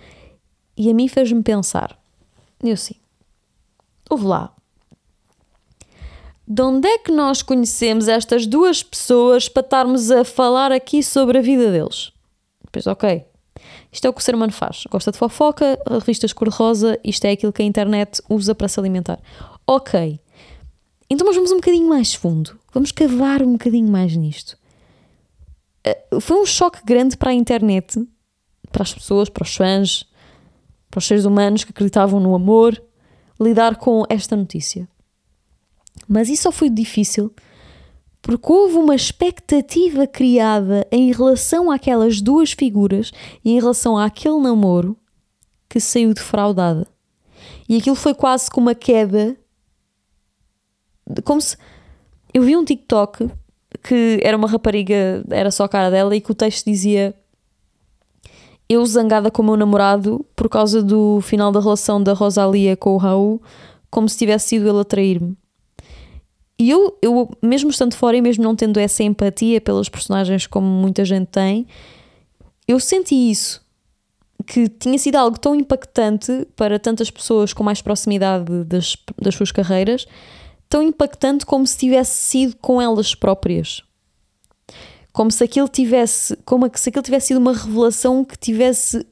E 0.78 0.88
a 0.88 0.94
mim 0.94 1.08
fez-me 1.08 1.42
pensar. 1.42 1.94
Eu 2.62 2.78
sim. 2.78 2.94
Houve 4.08 4.24
lá 4.24 4.54
de 6.46 6.62
onde 6.62 6.86
é 6.86 6.98
que 6.98 7.10
nós 7.10 7.42
conhecemos 7.42 8.06
estas 8.06 8.46
duas 8.46 8.82
pessoas 8.82 9.48
para 9.48 9.62
estarmos 9.62 10.10
a 10.10 10.24
falar 10.24 10.72
aqui 10.72 11.02
sobre 11.02 11.38
a 11.38 11.42
vida 11.42 11.72
deles? 11.72 12.12
Pois, 12.70 12.86
ok. 12.86 13.24
Isto 13.90 14.06
é 14.06 14.10
o 14.10 14.12
que 14.12 14.20
o 14.20 14.24
ser 14.24 14.34
humano 14.34 14.52
faz. 14.52 14.84
Gosta 14.90 15.10
de 15.10 15.18
fofoca, 15.18 15.78
revistas 15.88 16.32
cor-de-rosa, 16.32 16.98
isto 17.02 17.24
é 17.24 17.30
aquilo 17.30 17.52
que 17.52 17.62
a 17.62 17.64
internet 17.64 18.20
usa 18.28 18.54
para 18.54 18.68
se 18.68 18.78
alimentar. 18.78 19.18
Ok. 19.66 20.20
Então, 21.08 21.32
vamos 21.32 21.52
um 21.52 21.56
bocadinho 21.56 21.88
mais 21.88 22.12
fundo. 22.12 22.58
Vamos 22.72 22.92
cavar 22.92 23.42
um 23.42 23.52
bocadinho 23.52 23.88
mais 23.88 24.14
nisto. 24.16 24.58
Eh, 25.84 26.20
foi 26.20 26.40
um 26.40 26.46
choque 26.46 26.80
grande 26.84 27.16
para 27.16 27.30
a 27.30 27.34
internet, 27.34 28.04
para 28.72 28.82
as 28.82 28.92
pessoas, 28.92 29.28
para 29.28 29.44
os 29.44 29.54
fãs, 29.54 30.04
para 30.90 30.98
os 30.98 31.06
seres 31.06 31.24
humanos 31.24 31.64
que 31.64 31.70
acreditavam 31.70 32.18
no 32.18 32.34
amor, 32.34 32.82
lidar 33.40 33.76
com 33.76 34.04
esta 34.08 34.34
notícia. 34.34 34.88
Mas 36.08 36.28
isso 36.28 36.44
só 36.44 36.52
foi 36.52 36.68
difícil 36.68 37.32
porque 38.24 38.50
houve 38.50 38.76
uma 38.76 38.94
expectativa 38.94 40.06
criada 40.06 40.86
em 40.90 41.12
relação 41.12 41.70
àquelas 41.70 42.22
duas 42.22 42.52
figuras 42.52 43.12
e 43.44 43.50
em 43.52 43.60
relação 43.60 43.98
àquele 43.98 44.40
namoro 44.40 44.96
que 45.68 45.78
saiu 45.78 46.14
defraudada. 46.14 46.86
E 47.68 47.76
aquilo 47.76 47.94
foi 47.94 48.14
quase 48.14 48.50
como 48.50 48.68
uma 48.68 48.74
queda. 48.74 49.36
Como 51.22 51.38
se. 51.38 51.58
Eu 52.32 52.42
vi 52.42 52.56
um 52.56 52.64
TikTok 52.64 53.30
que 53.82 54.18
era 54.22 54.36
uma 54.36 54.48
rapariga, 54.48 55.22
era 55.30 55.50
só 55.50 55.64
a 55.64 55.68
cara 55.68 55.90
dela, 55.90 56.16
e 56.16 56.20
que 56.20 56.30
o 56.30 56.34
texto 56.34 56.64
dizia: 56.64 57.14
Eu 58.66 58.86
zangada 58.86 59.30
com 59.30 59.42
o 59.42 59.44
meu 59.44 59.56
namorado 59.56 60.24
por 60.34 60.48
causa 60.48 60.82
do 60.82 61.20
final 61.20 61.52
da 61.52 61.60
relação 61.60 62.02
da 62.02 62.14
Rosalia 62.14 62.74
com 62.74 62.94
o 62.94 62.98
Raul, 62.98 63.42
como 63.90 64.08
se 64.08 64.16
tivesse 64.16 64.48
sido 64.48 64.66
ele 64.66 64.80
a 64.80 64.84
trair-me. 64.84 65.36
E 66.58 66.70
eu, 66.70 66.96
eu, 67.02 67.30
mesmo 67.42 67.70
estando 67.70 67.94
fora 67.94 68.16
e 68.16 68.22
mesmo 68.22 68.44
não 68.44 68.54
tendo 68.54 68.78
essa 68.78 69.02
empatia 69.02 69.60
pelas 69.60 69.88
personagens 69.88 70.46
como 70.46 70.66
muita 70.66 71.04
gente 71.04 71.26
tem, 71.28 71.66
eu 72.66 72.78
senti 72.78 73.14
isso. 73.14 73.62
Que 74.46 74.68
tinha 74.68 74.98
sido 74.98 75.16
algo 75.16 75.38
tão 75.38 75.54
impactante 75.54 76.46
para 76.54 76.78
tantas 76.78 77.10
pessoas 77.10 77.52
com 77.52 77.64
mais 77.64 77.82
proximidade 77.82 78.64
das, 78.64 78.96
das 79.20 79.34
suas 79.34 79.50
carreiras, 79.50 80.06
tão 80.68 80.82
impactante 80.82 81.44
como 81.44 81.66
se 81.66 81.78
tivesse 81.78 82.16
sido 82.16 82.56
com 82.56 82.80
elas 82.80 83.14
próprias. 83.14 83.82
Como 85.12 85.30
se 85.30 85.42
aquilo 85.42 85.68
tivesse, 85.68 86.36
como 86.44 86.70
se 86.74 86.88
aquilo 86.88 87.02
tivesse 87.02 87.28
sido 87.28 87.38
uma 87.38 87.52
revelação 87.52 88.24
que 88.24 88.36
tivesse 88.36 89.06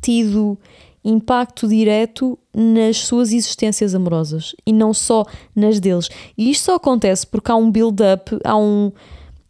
tido 0.00 0.58
impacto 1.04 1.66
direto 1.66 2.38
nas 2.54 2.98
suas 2.98 3.32
existências 3.32 3.94
amorosas 3.94 4.54
e 4.66 4.72
não 4.72 4.92
só 4.92 5.24
nas 5.54 5.80
deles. 5.80 6.08
E 6.36 6.50
isto 6.50 6.64
só 6.64 6.74
acontece 6.74 7.26
porque 7.26 7.50
há 7.50 7.56
um 7.56 7.70
build-up, 7.70 8.38
há 8.44 8.56
um, 8.56 8.92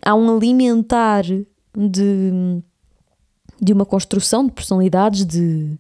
há 0.03 0.15
um 0.15 0.37
alimentar 0.37 1.25
de, 1.25 2.63
de 3.61 3.73
uma 3.73 3.85
construção 3.85 4.47
de 4.47 4.53
personalidades, 4.53 5.25
de 5.25 5.77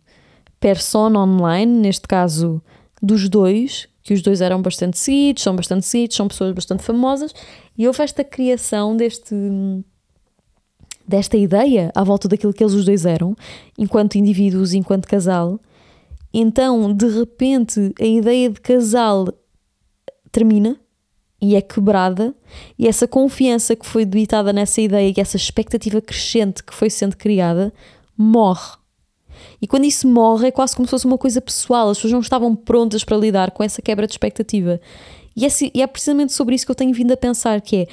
persona 0.59 1.21
online, 1.21 1.73
neste 1.73 2.07
caso 2.07 2.63
dos 3.03 3.29
dois, 3.29 3.89
que 4.03 4.13
os 4.13 4.23
dois 4.23 4.41
eram 4.41 4.61
bastante 4.61 4.99
seguidos, 4.99 5.43
são 5.43 5.55
bastante 5.55 5.87
seguidos, 5.87 6.17
são 6.17 6.29
pessoas 6.29 6.53
bastante 6.53 6.83
famosas, 6.83 7.33
e 7.79 7.87
houve 7.87 8.03
esta 8.03 8.25
criação 8.25 8.97
deste 8.97 9.35
desta 11.07 11.37
ideia 11.37 11.91
à 11.95 12.05
volta 12.05 12.29
daquilo 12.29 12.53
que 12.53 12.63
eles 12.63 12.75
os 12.75 12.85
dois 12.85 13.05
eram, 13.05 13.37
enquanto 13.77 14.17
indivíduos, 14.17 14.75
enquanto 14.75 15.09
casal. 15.09 15.59
Então, 16.33 16.95
de 16.95 17.09
repente, 17.09 17.93
a 18.01 18.05
ideia 18.05 18.51
de 18.51 18.61
casal 18.61 19.29
termina 20.31 20.79
e 21.43 21.57
é 21.57 21.61
quebrada, 21.63 22.35
e 22.79 22.87
essa 22.87 23.09
confiança 23.09 23.75
que 23.75 23.87
foi 23.87 24.05
debitada 24.05 24.53
nessa 24.53 24.81
ideia 24.81 25.13
e 25.17 25.21
essa 25.21 25.37
expectativa 25.37 26.01
crescente 26.01 26.63
que 26.63 26.75
foi 26.75 26.91
sendo 26.91 27.17
criada 27.17 27.73
morre. 28.17 28.79
E 29.61 29.67
quando 29.67 29.85
isso 29.85 30.07
morre, 30.07 30.49
é 30.49 30.51
quase 30.51 30.77
como 30.77 30.87
se 30.87 30.91
fosse 30.91 31.07
uma 31.07 31.17
coisa 31.17 31.41
pessoal, 31.41 31.89
as 31.89 31.97
pessoas 31.97 32.13
não 32.13 32.21
estavam 32.21 32.55
prontas 32.55 33.05
para 33.05 33.17
lidar 33.17 33.53
com 33.53 33.63
essa 33.63 33.81
quebra 33.81 34.07
de 34.07 34.13
expectativa. 34.13 34.79
E 35.35 35.47
é, 35.47 35.49
é 35.81 35.87
precisamente 35.87 36.35
sobre 36.35 36.55
isso 36.55 36.67
que 36.67 36.71
eu 36.71 36.77
tenho 36.77 36.93
vindo 36.93 37.13
a 37.13 37.17
pensar, 37.17 37.61
que 37.63 37.77
é 37.77 37.87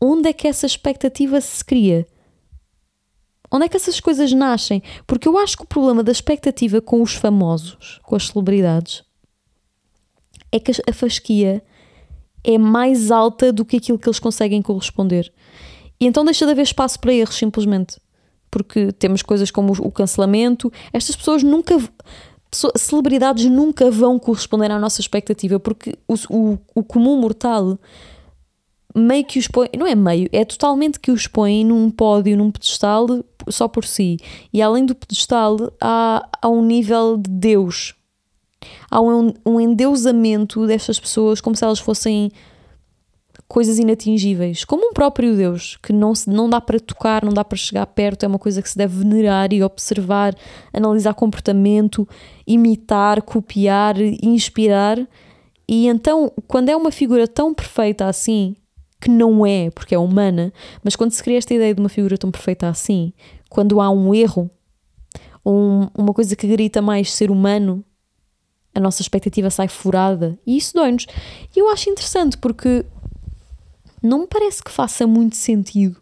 onde 0.00 0.28
é 0.28 0.32
que 0.32 0.46
essa 0.46 0.66
expectativa 0.66 1.40
se 1.40 1.64
cria? 1.64 2.06
Onde 3.52 3.66
é 3.66 3.68
que 3.68 3.76
essas 3.76 4.00
coisas 4.00 4.32
nascem? 4.32 4.82
Porque 5.06 5.28
eu 5.28 5.36
acho 5.36 5.58
que 5.58 5.64
o 5.64 5.66
problema 5.66 6.02
da 6.02 6.10
expectativa 6.10 6.80
com 6.80 7.02
os 7.02 7.12
famosos, 7.12 8.00
com 8.02 8.16
as 8.16 8.28
celebridades, 8.28 9.04
é 10.50 10.58
que 10.58 10.72
a 10.88 10.92
fasquia 10.92 11.62
é 12.42 12.56
mais 12.56 13.10
alta 13.10 13.52
do 13.52 13.64
que 13.64 13.76
aquilo 13.76 13.98
que 13.98 14.08
eles 14.08 14.18
conseguem 14.18 14.62
corresponder. 14.62 15.30
E 16.00 16.06
então 16.06 16.24
deixa 16.24 16.46
de 16.46 16.52
haver 16.52 16.62
espaço 16.62 16.98
para 16.98 17.12
erros, 17.12 17.36
simplesmente. 17.36 18.00
Porque 18.50 18.90
temos 18.92 19.22
coisas 19.22 19.50
como 19.50 19.72
o 19.72 19.92
cancelamento. 19.92 20.72
Estas 20.90 21.14
pessoas 21.14 21.42
nunca. 21.42 21.76
Celebridades 22.76 23.46
nunca 23.46 23.90
vão 23.90 24.18
corresponder 24.18 24.70
à 24.70 24.78
nossa 24.78 25.00
expectativa, 25.00 25.58
porque 25.58 25.96
o, 26.06 26.14
o, 26.28 26.58
o 26.74 26.82
comum 26.82 27.18
mortal 27.18 27.78
meio 28.94 29.24
que 29.24 29.38
os 29.38 29.48
põe, 29.48 29.68
não 29.76 29.86
é 29.86 29.94
meio, 29.94 30.28
é 30.32 30.44
totalmente 30.44 31.00
que 31.00 31.10
os 31.10 31.26
põe 31.26 31.64
num 31.64 31.90
pódio, 31.90 32.36
num 32.36 32.50
pedestal 32.50 33.06
só 33.48 33.68
por 33.68 33.84
si. 33.84 34.16
E 34.52 34.60
além 34.60 34.84
do 34.86 34.94
pedestal, 34.94 35.56
há, 35.80 36.28
há 36.40 36.48
um 36.48 36.64
nível 36.64 37.16
de 37.16 37.30
Deus 37.30 37.94
Há 38.90 39.00
um, 39.00 39.32
um 39.44 39.60
endeusamento 39.60 40.66
destas 40.66 40.98
pessoas 40.98 41.40
como 41.40 41.56
se 41.56 41.64
elas 41.64 41.78
fossem 41.78 42.30
coisas 43.48 43.78
inatingíveis, 43.78 44.64
como 44.64 44.88
um 44.88 44.92
próprio 44.92 45.36
Deus, 45.36 45.78
que 45.82 45.92
não, 45.92 46.14
se, 46.14 46.30
não 46.30 46.48
dá 46.48 46.60
para 46.60 46.80
tocar, 46.80 47.22
não 47.22 47.32
dá 47.32 47.44
para 47.44 47.58
chegar 47.58 47.86
perto, 47.86 48.24
é 48.24 48.28
uma 48.28 48.38
coisa 48.38 48.62
que 48.62 48.70
se 48.70 48.78
deve 48.78 48.98
venerar 48.98 49.52
e 49.52 49.62
observar, 49.62 50.34
analisar 50.72 51.12
comportamento, 51.12 52.08
imitar, 52.46 53.20
copiar, 53.20 54.00
inspirar. 54.00 54.98
E 55.68 55.86
então, 55.86 56.32
quando 56.48 56.70
é 56.70 56.76
uma 56.76 56.90
figura 56.90 57.28
tão 57.28 57.52
perfeita 57.52 58.06
assim, 58.06 58.56
que 59.02 59.10
não 59.10 59.44
é, 59.44 59.68
porque 59.70 59.96
é 59.96 59.98
humana, 59.98 60.52
mas 60.84 60.94
quando 60.94 61.10
se 61.10 61.20
cria 61.20 61.36
esta 61.36 61.52
ideia 61.52 61.74
de 61.74 61.80
uma 61.80 61.88
figura 61.88 62.16
tão 62.16 62.30
perfeita 62.30 62.68
assim, 62.68 63.12
quando 63.50 63.80
há 63.80 63.90
um 63.90 64.14
erro, 64.14 64.48
um, 65.44 65.88
uma 65.92 66.14
coisa 66.14 66.36
que 66.36 66.46
grita 66.46 66.80
mais 66.80 67.12
ser 67.12 67.28
humano, 67.28 67.84
a 68.72 68.78
nossa 68.78 69.02
expectativa 69.02 69.50
sai 69.50 69.66
furada 69.66 70.38
e 70.46 70.56
isso 70.56 70.72
dói-nos. 70.74 71.06
E 71.54 71.58
eu 71.58 71.68
acho 71.68 71.90
interessante 71.90 72.38
porque 72.38 72.86
não 74.00 74.20
me 74.20 74.26
parece 74.28 74.62
que 74.62 74.70
faça 74.70 75.04
muito 75.04 75.34
sentido 75.34 76.00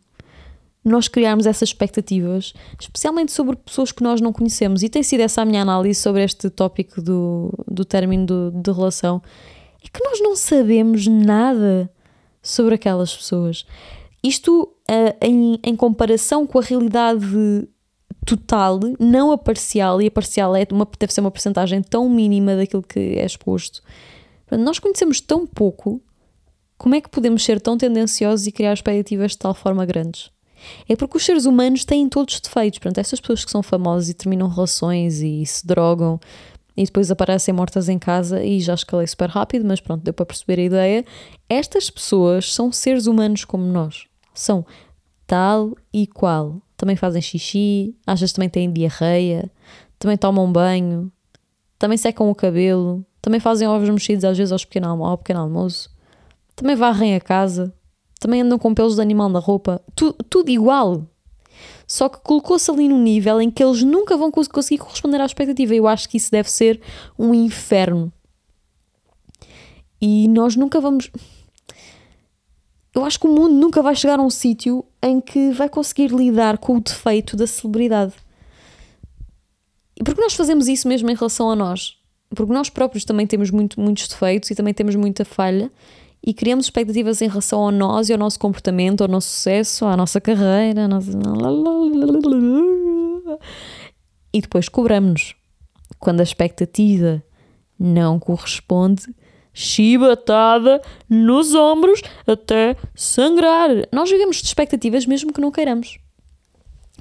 nós 0.85 1.09
criarmos 1.09 1.47
essas 1.47 1.71
expectativas, 1.71 2.53
especialmente 2.79 3.33
sobre 3.33 3.57
pessoas 3.57 3.93
que 3.93 4.03
nós 4.03 4.21
não 4.21 4.33
conhecemos. 4.33 4.83
E 4.83 4.89
tem 4.89 5.03
sido 5.03 5.21
essa 5.21 5.43
a 5.43 5.45
minha 5.45 5.63
análise 5.63 6.01
sobre 6.01 6.23
este 6.23 6.49
tópico 6.51 7.01
do, 7.03 7.53
do 7.67 7.85
término 7.85 8.27
do, 8.27 8.51
de 8.51 8.73
relação. 8.73 9.23
É 9.83 9.89
que 9.89 10.05
nós 10.05 10.21
não 10.21 10.37
sabemos 10.37 11.07
nada 11.07 11.91
sobre 12.43 12.75
aquelas 12.75 13.15
pessoas. 13.15 13.67
Isto 14.23 14.63
uh, 14.63 15.17
em, 15.21 15.59
em 15.63 15.77
comparação 15.77 16.47
com 16.47 16.59
a 16.59 16.63
realidade 16.63 17.69
total, 18.27 18.79
não 18.99 19.33
a 19.33 19.39
parcial, 19.39 20.01
e 20.01 20.07
a 20.07 20.11
parcial 20.11 20.55
é 20.55 20.67
uma, 20.71 20.87
deve 20.99 21.13
ser 21.13 21.21
uma 21.21 21.31
porcentagem 21.31 21.83
tão 21.83 22.09
mínima 22.09 22.55
daquilo 22.57 22.83
que 22.83 22.99
é 22.99 23.25
exposto. 23.25 23.83
Nós 24.51 24.79
conhecemos 24.79 25.21
tão 25.21 25.47
pouco 25.47 26.03
como 26.81 26.95
é 26.95 27.01
que 27.03 27.11
podemos 27.11 27.45
ser 27.45 27.61
tão 27.61 27.77
tendenciosos 27.77 28.47
e 28.47 28.53
criar 28.53 28.73
expectativas 28.73 29.33
de 29.33 29.39
tal 29.39 29.53
forma 29.53 29.85
grandes? 29.85 30.31
É 30.89 30.97
porque 30.97 31.19
os 31.19 31.25
seres 31.25 31.45
humanos 31.45 31.85
têm 31.85 32.09
todos 32.09 32.37
os 32.37 32.41
defeitos. 32.41 32.79
Portanto, 32.79 32.97
essas 32.97 33.21
pessoas 33.21 33.45
que 33.45 33.51
são 33.51 33.63
famosas 33.63 34.09
e 34.09 34.15
terminam 34.15 34.49
relações 34.49 35.21
e 35.21 35.45
se 35.45 35.67
drogam 35.67 36.19
e 36.77 36.85
depois 36.85 37.11
aparecem 37.11 37.55
mortas 37.55 37.89
em 37.89 37.99
casa, 37.99 38.43
e 38.43 38.61
já 38.61 38.75
escalei 38.75 39.07
super 39.07 39.29
rápido, 39.29 39.67
mas 39.67 39.81
pronto, 39.81 40.03
deu 40.03 40.15
para 40.15 40.27
perceber 40.27 40.61
a 40.61 40.65
ideia. 40.65 41.05
Estas 41.49 41.91
pessoas 41.91 42.53
são 42.53 42.73
seres 42.73 43.07
humanos 43.07 43.45
como 43.45 43.65
nós. 43.65 44.07
São 44.35 44.65
tal 45.27 45.75
e 45.93 46.07
qual. 46.07 46.61
Também 46.77 46.97
fazem 46.97 47.21
xixi, 47.21 47.95
vezes 48.07 48.33
também 48.33 48.49
têm 48.49 48.73
diarreia, 48.73 49.51
também 49.99 50.17
tomam 50.17 50.51
banho, 50.51 51.13
também 51.79 51.99
secam 51.99 52.31
o 52.31 52.35
cabelo, 52.35 53.05
também 53.21 53.39
fazem 53.39 53.69
ovos 53.69 53.89
mexidos 53.89 54.25
às 54.25 54.37
vezes 54.37 54.53
ao 54.53 54.59
pequeno, 54.59 55.05
ao 55.05 55.19
pequeno 55.19 55.41
almoço 55.41 55.91
também 56.61 56.77
varrem 56.77 57.15
a 57.15 57.21
casa, 57.21 57.73
também 58.19 58.43
andam 58.43 58.59
com 58.59 58.75
pelos 58.75 58.97
de 58.97 59.01
animal 59.01 59.31
na 59.31 59.39
roupa, 59.39 59.81
tu, 59.95 60.13
tudo 60.29 60.51
igual. 60.51 61.07
Só 61.91 62.09
que 62.09 62.21
colocou-se 62.21 62.71
ali 62.71 62.89
num 62.89 63.03
nível 63.03 63.41
em 63.41 63.51
que 63.51 63.65
eles 63.65 63.83
nunca 63.83 64.17
vão 64.17 64.31
conseguir 64.31 64.79
corresponder 64.79 65.21
à 65.21 65.27
expectativa. 65.27 65.75
Eu 65.75 65.89
acho 65.89 66.09
que 66.09 66.19
isso 66.19 66.31
deve 66.31 66.49
ser 66.49 66.81
um 67.19 67.35
inferno. 67.35 68.13
E 70.01 70.29
nós 70.29 70.55
nunca 70.55 70.81
vamos. 70.81 71.11
Eu 72.95 73.05
acho 73.05 73.19
que 73.19 73.27
o 73.27 73.35
mundo 73.35 73.55
nunca 73.55 73.83
vai 73.83 73.97
chegar 73.97 74.21
a 74.21 74.23
um 74.23 74.31
sítio 74.31 74.85
em 75.03 75.21
que 75.21 75.51
vai 75.51 75.69
conseguir 75.69 76.13
lidar 76.13 76.59
com 76.59 76.77
o 76.77 76.81
defeito 76.81 77.37
da 77.37 77.45
celebridade. 77.45 78.15
E 79.99 80.05
por 80.05 80.15
que 80.15 80.21
nós 80.21 80.35
fazemos 80.35 80.69
isso 80.69 80.87
mesmo 80.87 81.11
em 81.11 81.17
relação 81.17 81.51
a 81.51 81.57
nós? 81.57 81.99
Porque 82.29 82.53
nós 82.53 82.71
próprios 82.71 83.05
também 83.05 83.27
temos 83.27 83.51
muito, 83.51 83.81
muitos 83.81 84.07
defeitos 84.07 84.49
e 84.49 84.55
também 84.55 84.73
temos 84.73 84.95
muita 84.95 85.25
falha 85.25 85.69
e 86.23 86.35
criamos 86.35 86.67
expectativas 86.67 87.23
em 87.23 87.29
relação 87.29 87.67
a 87.69 87.73
nós 87.73 88.09
e 88.09 88.13
ao 88.13 88.19
nosso 88.19 88.39
comportamento, 88.39 89.01
ao 89.01 89.09
nosso 89.09 89.29
sucesso, 89.29 89.87
à 89.87 89.97
nossa 89.97 90.21
carreira. 90.21 90.85
À 90.85 90.89
nossa... 90.89 91.11
E 94.33 94.41
depois 94.41 94.69
cobramos-nos. 94.69 95.35
Quando 95.99 96.21
a 96.21 96.23
expectativa 96.23 97.23
não 97.79 98.19
corresponde, 98.19 99.15
chibatada 99.53 100.81
nos 101.09 101.55
ombros 101.55 102.03
até 102.27 102.77
sangrar. 102.95 103.71
Nós 103.93 104.11
vivemos 104.11 104.37
de 104.37 104.47
expectativas 104.47 105.07
mesmo 105.07 105.33
que 105.33 105.41
não 105.41 105.51
queiramos. 105.51 105.99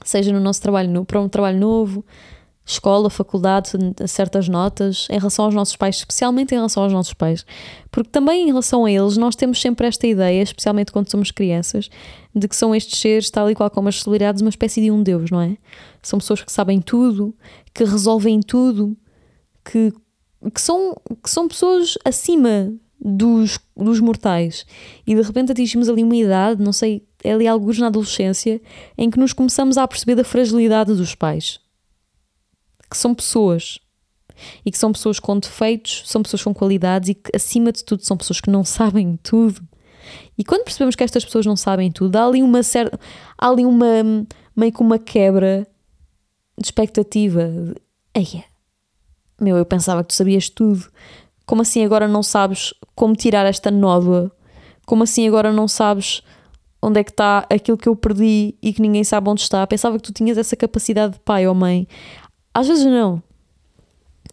Seja 0.03 0.31
no 0.31 0.39
nosso 0.39 0.61
trabalho, 0.61 1.03
para 1.05 1.19
um 1.19 1.27
trabalho 1.27 1.59
novo, 1.59 2.05
escola, 2.71 3.09
faculdade, 3.09 3.71
certas 4.07 4.47
notas, 4.47 5.07
em 5.09 5.17
relação 5.17 5.45
aos 5.45 5.55
nossos 5.55 5.75
pais, 5.75 5.97
especialmente 5.97 6.53
em 6.53 6.57
relação 6.57 6.83
aos 6.83 6.93
nossos 6.93 7.13
pais. 7.13 7.43
Porque 7.89 8.09
também 8.09 8.43
em 8.43 8.47
relação 8.47 8.85
a 8.85 8.91
eles, 8.91 9.17
nós 9.17 9.35
temos 9.35 9.59
sempre 9.59 9.87
esta 9.87 10.05
ideia, 10.05 10.43
especialmente 10.43 10.91
quando 10.91 11.09
somos 11.09 11.31
crianças, 11.31 11.89
de 12.33 12.47
que 12.47 12.55
são 12.55 12.75
estes 12.75 12.99
seres, 12.99 13.31
tal 13.31 13.49
e 13.49 13.55
qual 13.55 13.71
como 13.71 13.89
as 13.89 13.99
celebridades, 13.99 14.41
uma 14.41 14.49
espécie 14.49 14.81
de 14.81 14.91
um 14.91 15.01
Deus, 15.01 15.31
não 15.31 15.41
é? 15.41 15.57
São 16.01 16.19
pessoas 16.19 16.43
que 16.43 16.51
sabem 16.51 16.79
tudo, 16.79 17.35
que 17.73 17.83
resolvem 17.83 18.39
tudo, 18.39 18.95
que, 19.65 19.91
que, 20.53 20.61
são, 20.61 20.95
que 21.23 21.29
são 21.29 21.47
pessoas 21.47 21.97
acima 22.05 22.71
dos, 23.03 23.59
dos 23.75 23.99
mortais. 23.99 24.63
E 25.07 25.15
de 25.15 25.21
repente 25.23 25.51
atingimos 25.51 25.89
ali 25.89 26.03
uma 26.03 26.15
idade, 26.15 26.63
não 26.63 26.71
sei, 26.71 27.03
é 27.23 27.33
ali 27.33 27.47
alguns 27.47 27.79
na 27.79 27.87
adolescência, 27.87 28.61
em 28.95 29.09
que 29.09 29.17
nos 29.17 29.33
começamos 29.33 29.75
a 29.75 29.87
perceber 29.87 30.13
da 30.13 30.23
fragilidade 30.23 30.93
dos 30.93 31.15
pais 31.15 31.59
que 32.89 32.97
são 32.97 33.13
pessoas 33.13 33.79
e 34.65 34.71
que 34.71 34.77
são 34.77 34.91
pessoas 34.91 35.19
com 35.19 35.37
defeitos, 35.37 36.03
são 36.05 36.23
pessoas 36.23 36.43
com 36.43 36.53
qualidades 36.53 37.09
e 37.09 37.13
que, 37.13 37.35
acima 37.35 37.71
de 37.71 37.83
tudo, 37.83 38.03
são 38.03 38.17
pessoas 38.17 38.39
que 38.39 38.49
não 38.49 38.63
sabem 38.65 39.17
tudo. 39.21 39.61
E 40.37 40.43
quando 40.43 40.63
percebemos 40.63 40.95
que 40.95 41.03
estas 41.03 41.25
pessoas 41.25 41.45
não 41.45 41.55
sabem 41.55 41.91
tudo, 41.91 42.15
há 42.15 42.25
ali 42.25 42.41
uma 42.41 42.63
certa. 42.63 42.99
há 43.37 43.47
ali 43.47 43.65
uma. 43.65 44.25
meio 44.55 44.71
que 44.71 44.81
uma 44.81 44.97
quebra 44.97 45.67
de 46.57 46.65
expectativa. 46.65 47.41
Eia, 48.13 48.43
meu, 49.39 49.57
eu 49.57 49.65
pensava 49.65 50.03
que 50.03 50.09
tu 50.09 50.13
sabias 50.13 50.49
tudo. 50.49 50.87
Como 51.45 51.61
assim 51.61 51.83
agora 51.83 52.07
não 52.07 52.23
sabes 52.23 52.73
como 52.95 53.15
tirar 53.15 53.45
esta 53.45 53.69
nódoa? 53.69 54.31
Como 54.85 55.03
assim 55.03 55.27
agora 55.27 55.51
não 55.51 55.67
sabes 55.67 56.21
onde 56.81 56.99
é 56.99 57.03
que 57.03 57.11
está 57.11 57.45
aquilo 57.49 57.77
que 57.77 57.89
eu 57.89 57.95
perdi 57.95 58.55
e 58.61 58.71
que 58.73 58.81
ninguém 58.81 59.03
sabe 59.03 59.29
onde 59.29 59.41
está? 59.41 59.65
Pensava 59.67 59.97
que 59.97 60.03
tu 60.03 60.13
tinhas 60.13 60.37
essa 60.37 60.55
capacidade 60.55 61.13
de 61.13 61.19
pai 61.19 61.47
ou 61.47 61.53
mãe. 61.53 61.87
Às 62.53 62.67
vezes 62.67 62.85
não. 62.85 63.21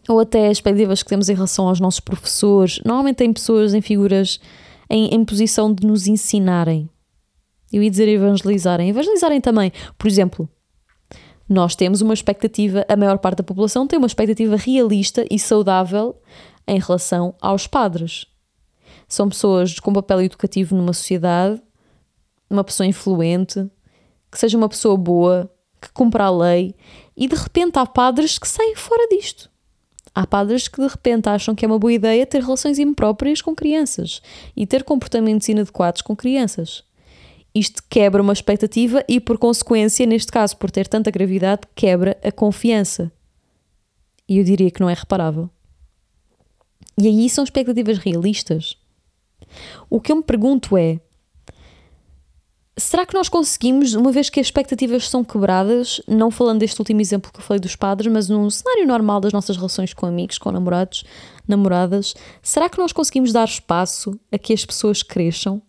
Ou 0.07 0.19
até 0.19 0.47
as 0.47 0.57
expectativas 0.57 1.03
que 1.03 1.09
temos 1.09 1.29
em 1.29 1.33
relação 1.33 1.67
aos 1.67 1.79
nossos 1.79 1.99
professores. 1.99 2.79
Normalmente 2.85 3.17
tem 3.17 3.33
pessoas 3.33 3.73
em 3.73 3.81
figuras 3.81 4.39
em, 4.89 5.13
em 5.13 5.25
posição 5.25 5.73
de 5.73 5.85
nos 5.85 6.07
ensinarem. 6.07 6.89
Eu 7.71 7.83
ia 7.83 7.89
dizer 7.89 8.07
evangelizarem. 8.07 8.89
Evangelizarem 8.89 9.41
também. 9.41 9.71
Por 9.97 10.07
exemplo, 10.07 10.49
nós 11.47 11.75
temos 11.75 12.01
uma 12.01 12.13
expectativa, 12.13 12.85
a 12.89 12.95
maior 12.95 13.17
parte 13.19 13.37
da 13.37 13.43
população 13.43 13.87
tem 13.87 13.97
uma 13.97 14.07
expectativa 14.07 14.55
realista 14.55 15.25
e 15.29 15.39
saudável 15.39 16.15
em 16.67 16.79
relação 16.79 17.33
aos 17.41 17.67
padres. 17.67 18.25
São 19.07 19.29
pessoas 19.29 19.79
com 19.79 19.93
papel 19.93 20.21
educativo 20.23 20.75
numa 20.75 20.91
sociedade, 20.91 21.61
uma 22.49 22.63
pessoa 22.63 22.87
influente, 22.87 23.69
que 24.29 24.37
seja 24.37 24.57
uma 24.57 24.67
pessoa 24.67 24.97
boa, 24.97 25.49
que 25.81 25.91
cumpra 25.91 26.25
a 26.25 26.29
lei 26.29 26.75
e 27.15 27.27
de 27.27 27.35
repente 27.35 27.77
há 27.77 27.85
padres 27.85 28.37
que 28.37 28.47
saem 28.47 28.75
fora 28.75 29.07
disto. 29.09 29.49
Há 30.13 30.25
padres 30.25 30.67
que 30.67 30.81
de 30.81 30.87
repente 30.87 31.29
acham 31.29 31.53
que 31.53 31.63
é 31.63 31.67
uma 31.67 31.77
boa 31.77 31.93
ideia 31.93 32.25
ter 32.25 32.41
relações 32.41 32.79
impróprias 32.79 33.41
com 33.41 33.55
crianças 33.55 34.21
e 34.55 34.65
ter 34.65 34.83
comportamentos 34.83 35.47
inadequados 35.47 36.01
com 36.01 36.15
crianças. 36.15 36.83
Isto 37.53 37.83
quebra 37.89 38.21
uma 38.21 38.33
expectativa 38.33 39.03
e, 39.07 39.19
por 39.19 39.37
consequência, 39.37 40.05
neste 40.05 40.31
caso, 40.31 40.57
por 40.57 40.69
ter 40.69 40.87
tanta 40.87 41.11
gravidade, 41.11 41.61
quebra 41.75 42.17
a 42.23 42.31
confiança. 42.31 43.11
E 44.27 44.37
eu 44.37 44.43
diria 44.43 44.69
que 44.69 44.81
não 44.81 44.89
é 44.89 44.93
reparável. 44.93 45.49
E 46.99 47.07
aí 47.07 47.29
são 47.29 47.43
expectativas 47.43 47.99
realistas. 47.99 48.77
O 49.89 50.01
que 50.01 50.11
eu 50.11 50.15
me 50.15 50.23
pergunto 50.23 50.75
é: 50.75 50.99
Será 52.79 53.07
que 53.07 53.15
nós 53.15 53.27
conseguimos, 53.27 53.95
uma 53.95 54.11
vez 54.11 54.29
que 54.29 54.39
as 54.39 54.45
expectativas 54.45 55.09
são 55.09 55.23
quebradas, 55.23 55.99
não 56.07 56.29
falando 56.29 56.59
deste 56.59 56.79
último 56.79 57.01
exemplo 57.01 57.31
que 57.33 57.39
eu 57.39 57.43
falei 57.43 57.59
dos 57.59 57.75
padres, 57.75 58.11
mas 58.11 58.29
num 58.29 58.47
cenário 58.51 58.85
normal 58.85 59.19
das 59.19 59.33
nossas 59.33 59.55
relações 59.57 59.95
com 59.95 60.05
amigos, 60.05 60.37
com 60.37 60.51
namorados, 60.51 61.03
namoradas, 61.47 62.13
será 62.39 62.69
que 62.69 62.77
nós 62.77 62.91
conseguimos 62.91 63.33
dar 63.33 63.45
espaço 63.45 64.19
a 64.31 64.37
que 64.37 64.53
as 64.53 64.63
pessoas 64.63 65.01
cresçam? 65.01 65.59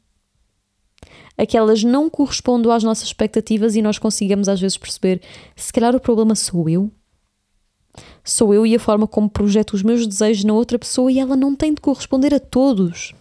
A 1.38 1.46
que 1.46 1.56
elas 1.56 1.82
não 1.82 2.10
correspondam 2.10 2.70
às 2.70 2.84
nossas 2.84 3.04
expectativas 3.04 3.74
e 3.74 3.80
nós 3.80 3.98
consigamos 3.98 4.46
às 4.46 4.60
vezes 4.60 4.76
perceber 4.76 5.22
se 5.56 5.72
calhar 5.72 5.96
o 5.96 6.00
problema 6.00 6.34
sou 6.34 6.68
eu? 6.68 6.90
Sou 8.22 8.52
eu 8.52 8.66
e 8.66 8.74
a 8.74 8.78
forma 8.78 9.06
como 9.06 9.30
projeto 9.30 9.72
os 9.72 9.82
meus 9.82 10.06
desejos 10.06 10.44
na 10.44 10.52
outra 10.52 10.78
pessoa 10.78 11.10
e 11.10 11.18
ela 11.18 11.36
não 11.36 11.56
tem 11.56 11.72
de 11.72 11.80
corresponder 11.80 12.34
a 12.34 12.40
todos. 12.40 13.14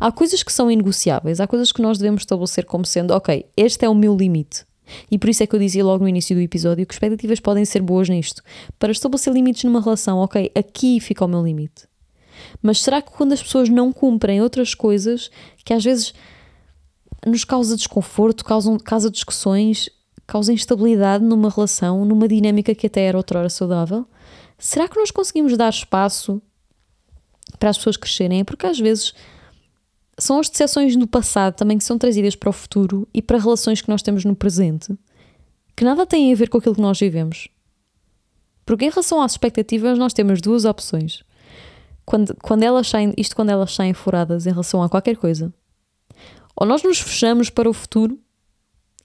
Há 0.00 0.10
coisas 0.12 0.42
que 0.42 0.52
são 0.52 0.70
inegociáveis, 0.70 1.40
há 1.40 1.46
coisas 1.46 1.72
que 1.72 1.82
nós 1.82 1.98
devemos 1.98 2.22
estabelecer 2.22 2.64
como 2.64 2.84
sendo, 2.84 3.12
ok, 3.12 3.46
este 3.56 3.84
é 3.84 3.88
o 3.88 3.94
meu 3.94 4.16
limite. 4.16 4.64
E 5.10 5.18
por 5.18 5.28
isso 5.28 5.42
é 5.42 5.46
que 5.46 5.54
eu 5.54 5.60
dizia 5.60 5.84
logo 5.84 6.02
no 6.02 6.08
início 6.08 6.34
do 6.34 6.42
episódio 6.42 6.86
que 6.86 6.94
expectativas 6.94 7.40
podem 7.40 7.64
ser 7.64 7.82
boas 7.82 8.08
nisto. 8.08 8.42
Para 8.78 8.92
estabelecer 8.92 9.32
limites 9.32 9.64
numa 9.64 9.80
relação, 9.80 10.18
ok, 10.18 10.50
aqui 10.54 11.00
fica 11.00 11.24
o 11.24 11.28
meu 11.28 11.42
limite. 11.42 11.86
Mas 12.62 12.80
será 12.80 13.02
que 13.02 13.10
quando 13.10 13.32
as 13.32 13.42
pessoas 13.42 13.68
não 13.68 13.92
cumprem 13.92 14.40
outras 14.40 14.74
coisas 14.74 15.30
que 15.64 15.72
às 15.72 15.84
vezes 15.84 16.14
nos 17.26 17.44
causa 17.44 17.76
desconforto, 17.76 18.44
causam, 18.44 18.78
causa 18.78 19.10
discussões, 19.10 19.90
causa 20.26 20.52
instabilidade 20.52 21.24
numa 21.24 21.50
relação, 21.50 22.04
numa 22.04 22.28
dinâmica 22.28 22.74
que 22.74 22.86
até 22.86 23.02
era 23.02 23.16
outrora 23.16 23.48
saudável? 23.48 24.06
Será 24.58 24.88
que 24.88 24.98
nós 24.98 25.10
conseguimos 25.10 25.56
dar 25.56 25.70
espaço 25.70 26.40
para 27.58 27.70
as 27.70 27.78
pessoas 27.78 27.96
crescerem? 27.96 28.44
Porque 28.44 28.66
às 28.66 28.78
vezes 28.78 29.14
são 30.18 30.38
as 30.38 30.48
decepções 30.48 30.96
do 30.96 31.06
passado 31.06 31.54
também 31.54 31.78
que 31.78 31.84
são 31.84 31.96
trazidas 31.96 32.34
para 32.34 32.50
o 32.50 32.52
futuro 32.52 33.08
e 33.14 33.22
para 33.22 33.38
relações 33.38 33.80
que 33.80 33.88
nós 33.88 34.02
temos 34.02 34.24
no 34.24 34.34
presente, 34.34 34.92
que 35.76 35.84
nada 35.84 36.04
têm 36.04 36.32
a 36.32 36.36
ver 36.36 36.48
com 36.48 36.58
aquilo 36.58 36.74
que 36.74 36.80
nós 36.80 36.98
vivemos. 36.98 37.48
Porque 38.66 38.84
em 38.84 38.90
relação 38.90 39.22
às 39.22 39.32
expectativas, 39.32 39.98
nós 39.98 40.12
temos 40.12 40.40
duas 40.40 40.64
opções. 40.64 41.22
Quando, 42.04 42.36
quando 42.42 42.62
elas 42.62 42.88
saem, 42.88 43.14
isto 43.16 43.36
quando 43.36 43.50
elas 43.50 43.72
saem 43.72 43.94
furadas 43.94 44.46
em 44.46 44.50
relação 44.50 44.82
a 44.82 44.88
qualquer 44.88 45.16
coisa. 45.16 45.52
Ou 46.56 46.66
nós 46.66 46.82
nos 46.82 46.98
fechamos 46.98 47.48
para 47.48 47.70
o 47.70 47.72
futuro 47.72 48.18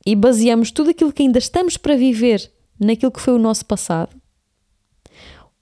e 0.06 0.15
baseamos 0.15 0.71
tudo 0.71 0.89
aquilo 0.89 1.13
que 1.13 1.23
ainda 1.23 1.38
estamos 1.38 1.78
para 1.78 1.95
viver 1.95 2.52
naquilo 2.80 3.12
que 3.12 3.21
foi 3.21 3.34
o 3.34 3.39
nosso 3.39 3.65
passado, 3.65 4.15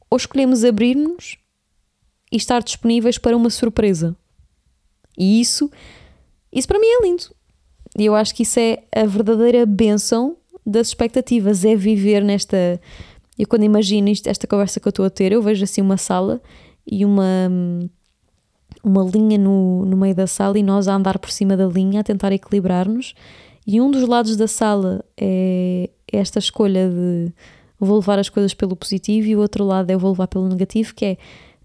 ou 0.10 0.18
escolhemos 0.18 0.64
abrir-nos 0.64 1.38
e 2.32 2.38
estar 2.38 2.64
disponíveis 2.64 3.18
para 3.18 3.36
uma 3.36 3.50
surpresa. 3.50 4.16
E 5.18 5.42
isso, 5.42 5.70
isso 6.52 6.68
para 6.68 6.80
mim 6.80 6.88
é 6.88 7.04
lindo. 7.04 7.24
E 7.98 8.06
eu 8.06 8.16
acho 8.16 8.34
que 8.34 8.44
isso 8.44 8.60
é 8.60 8.84
a 8.96 9.06
verdadeira 9.06 9.66
benção 9.66 10.38
das 10.66 10.88
expectativas, 10.88 11.66
é 11.66 11.76
viver 11.76 12.24
nesta. 12.24 12.80
Eu 13.38 13.48
quando 13.48 13.64
imagino 13.64 14.10
isto, 14.10 14.28
esta 14.28 14.48
conversa 14.48 14.80
que 14.80 14.88
eu 14.88 14.92
estou 14.92 15.06
a 15.06 15.10
ter, 15.10 15.32
eu 15.32 15.42
vejo 15.42 15.64
assim 15.64 15.82
uma 15.82 15.98
sala 15.98 16.42
e 16.86 17.04
uma, 17.04 17.50
uma 18.84 19.04
linha 19.04 19.38
no, 19.38 19.86
no 19.86 19.98
meio 19.98 20.14
da 20.14 20.28
sala 20.28 20.60
e 20.60 20.64
nós 20.64 20.88
a 20.88 20.96
andar 20.96 21.18
por 21.18 21.32
cima 21.32 21.58
da 21.58 21.66
linha, 21.66 22.02
a 22.02 22.04
tentar 22.04 22.32
equilibrar-nos. 22.32 23.14
E 23.66 23.82
um 23.82 23.90
dos 23.90 24.08
lados 24.08 24.36
da 24.36 24.48
sala 24.48 25.04
é 25.18 25.90
esta 26.12 26.40
escolha 26.40 26.90
de 26.90 27.32
vou 27.80 27.98
levar 27.98 28.20
as 28.20 28.30
coisas 28.30 28.54
pelo 28.54 28.76
positivo 28.76 29.28
e 29.28 29.36
o 29.36 29.40
outro 29.40 29.64
lado 29.66 29.90
é 29.90 29.98
vou 29.98 30.12
levar 30.12 30.28
pelo 30.28 30.48
negativo, 30.48 30.94
que 30.94 31.06
é 31.06 31.18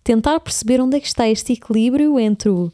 tentar 0.03 0.41
perceber 0.41 0.81
onde 0.81 0.97
é 0.97 1.01
que 1.01 1.07
está 1.07 1.29
este 1.29 1.53
equilíbrio 1.53 2.19
entre 2.19 2.49
o 2.49 2.73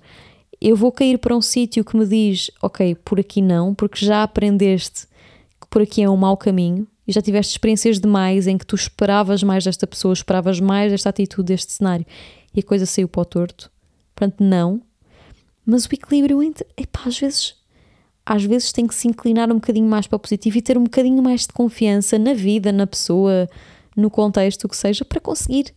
eu 0.69 0.77
vou 0.77 0.93
cair 0.93 1.19
para 1.19 1.37
um 1.37 1.43
sítio 1.43 1.85
que 1.85 1.97
me 1.97 2.07
diz, 2.07 2.51
ok, 2.63 2.95
por 2.95 3.19
aqui 3.19 3.43
não, 3.43 3.75
porque 3.75 4.05
já 4.05 4.23
aprendeste 4.23 5.09
que 5.61 5.67
por 5.69 5.83
aqui 5.83 6.03
é 6.03 6.09
um 6.09 6.17
mau 6.17 6.37
caminho 6.37 6.87
e 7.07 7.13
já 7.13 7.21
tiveste 7.21 7.53
experiências 7.53 7.99
demais 7.99 8.47
em 8.47 8.57
que 8.57 8.65
tu 8.65 8.77
esperavas 8.77 9.43
mais 9.43 9.65
desta 9.65 9.89
pessoa, 9.89 10.13
esperavas 10.13 10.61
mais 10.61 10.93
desta 10.93 11.09
atitude, 11.09 11.49
deste 11.49 11.73
cenário 11.73 12.07
e 12.55 12.61
a 12.61 12.63
coisa 12.63 12.87
saiu 12.87 13.09
para 13.09 13.23
o 13.23 13.25
torto. 13.25 13.73
Portanto, 14.15 14.45
não. 14.45 14.81
Mas 15.67 15.85
o 15.85 15.89
equilíbrio 15.93 16.41
entre, 16.41 16.65
epá, 16.77 17.03
às 17.07 17.19
vezes, 17.19 17.57
às 18.25 18.45
vezes 18.45 18.71
tem 18.71 18.87
que 18.87 18.95
se 18.95 19.09
inclinar 19.09 19.51
um 19.51 19.57
bocadinho 19.57 19.89
mais 19.89 20.07
para 20.07 20.17
o 20.17 20.21
positivo 20.21 20.59
e 20.59 20.63
ter 20.63 20.79
um 20.79 20.85
bocadinho 20.85 21.21
mais 21.23 21.41
de 21.41 21.53
confiança 21.53 22.19
na 22.21 22.35
vida, 22.35 22.71
na 22.71 22.87
pessoa, 22.87 23.49
no 23.97 24.09
contexto, 24.11 24.65
o 24.65 24.69
que 24.69 24.77
seja, 24.77 25.05
para 25.05 25.21
conseguir 25.21 25.75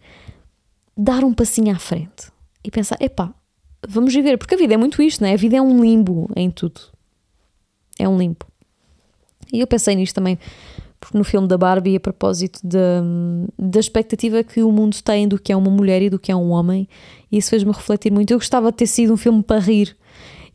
dar 0.95 1.23
um 1.23 1.33
passinho 1.33 1.73
à 1.73 1.79
frente 1.79 2.31
e 2.63 2.69
pensar, 2.69 2.97
epá, 3.01 3.33
vamos 3.87 4.13
viver, 4.13 4.37
porque 4.37 4.55
a 4.55 4.57
vida 4.57 4.73
é 4.73 4.77
muito 4.77 5.01
isto, 5.01 5.21
não 5.21 5.29
é? 5.29 5.33
A 5.33 5.37
vida 5.37 5.57
é 5.57 5.61
um 5.61 5.81
limbo 5.81 6.29
em 6.35 6.49
tudo. 6.49 6.81
É 7.99 8.07
um 8.07 8.17
limbo. 8.17 8.45
E 9.51 9.59
eu 9.59 9.67
pensei 9.67 9.95
nisto 9.95 10.15
também 10.15 10.37
no 11.13 11.23
filme 11.23 11.47
da 11.47 11.57
Barbie 11.57 11.95
a 11.95 11.99
propósito 11.99 12.59
da, 12.63 13.03
da 13.59 13.79
expectativa 13.79 14.43
que 14.43 14.63
o 14.63 14.71
mundo 14.71 14.97
tem 15.03 15.27
do 15.27 15.37
que 15.37 15.51
é 15.51 15.55
uma 15.55 15.69
mulher 15.69 16.01
e 16.01 16.09
do 16.09 16.17
que 16.17 16.31
é 16.31 16.35
um 16.35 16.49
homem, 16.49 16.87
e 17.31 17.37
isso 17.37 17.49
fez-me 17.49 17.71
refletir 17.71 18.11
muito. 18.11 18.31
Eu 18.31 18.39
gostava 18.39 18.71
de 18.71 18.77
ter 18.77 18.87
sido 18.87 19.13
um 19.13 19.17
filme 19.17 19.43
para 19.43 19.59
rir. 19.59 19.95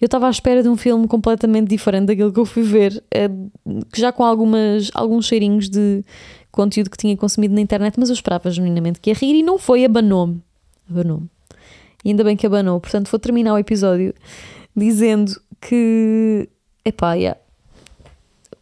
Eu 0.01 0.07
estava 0.07 0.27
à 0.27 0.31
espera 0.31 0.63
de 0.63 0.69
um 0.69 0.77
filme 0.77 1.07
completamente 1.07 1.69
diferente 1.69 2.07
daquilo 2.07 2.33
que 2.33 2.41
eu 2.41 2.47
fui 2.47 2.63
ver, 2.63 3.03
eh, 3.15 3.29
já 3.95 4.11
com 4.11 4.25
algumas, 4.25 4.91
alguns 4.95 5.27
cheirinhos 5.27 5.69
de 5.69 6.03
conteúdo 6.51 6.91
que 6.91 6.97
tinha 6.97 7.17
consumido 7.17 7.55
na 7.55 7.61
internet, 7.61 7.97
mas 7.99 8.09
eu 8.09 8.15
esperava 8.15 8.51
genuinamente 8.51 8.99
que 8.99 9.11
ia 9.11 9.15
rir 9.15 9.39
e 9.39 9.43
não 9.43 9.59
foi, 9.59 9.85
abanou-me. 9.85 10.43
Abanou-me. 10.91 11.29
E 12.05 12.11
ainda 12.11 12.25
bem 12.25 12.37
que 12.37 12.47
abanou. 12.47 12.81
Portanto, 12.81 13.11
vou 13.11 13.19
terminar 13.19 13.55
o 13.55 13.59
episódio 13.59 14.15
dizendo 14.75 15.41
que, 15.61 16.49
epá, 16.85 17.15
yeah, 17.15 17.39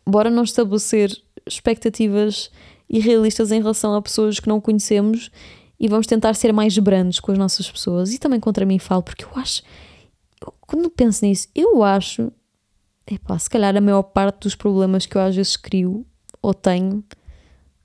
bora 0.06 0.30
não 0.30 0.42
estabelecer 0.42 1.16
expectativas 1.46 2.50
irrealistas 2.88 3.52
em 3.52 3.60
relação 3.60 3.94
a 3.94 4.02
pessoas 4.02 4.40
que 4.40 4.48
não 4.48 4.60
conhecemos 4.60 5.30
e 5.78 5.86
vamos 5.88 6.06
tentar 6.06 6.34
ser 6.34 6.52
mais 6.52 6.76
brandos 6.78 7.20
com 7.20 7.30
as 7.30 7.38
nossas 7.38 7.70
pessoas. 7.70 8.12
E 8.12 8.18
também 8.18 8.40
contra 8.40 8.66
mim 8.66 8.78
falo, 8.78 9.02
porque 9.02 9.24
eu 9.24 9.30
acho, 9.36 9.62
eu, 10.42 10.52
quando 10.60 10.90
penso 10.90 11.24
nisso, 11.24 11.48
eu 11.54 11.82
acho, 11.84 12.32
epá, 13.06 13.38
se 13.38 13.48
calhar 13.48 13.76
a 13.76 13.80
maior 13.80 14.02
parte 14.02 14.40
dos 14.40 14.54
problemas 14.54 15.06
que 15.06 15.16
eu 15.16 15.20
às 15.20 15.36
vezes 15.36 15.56
crio 15.56 16.04
ou 16.42 16.54
tenho 16.54 17.04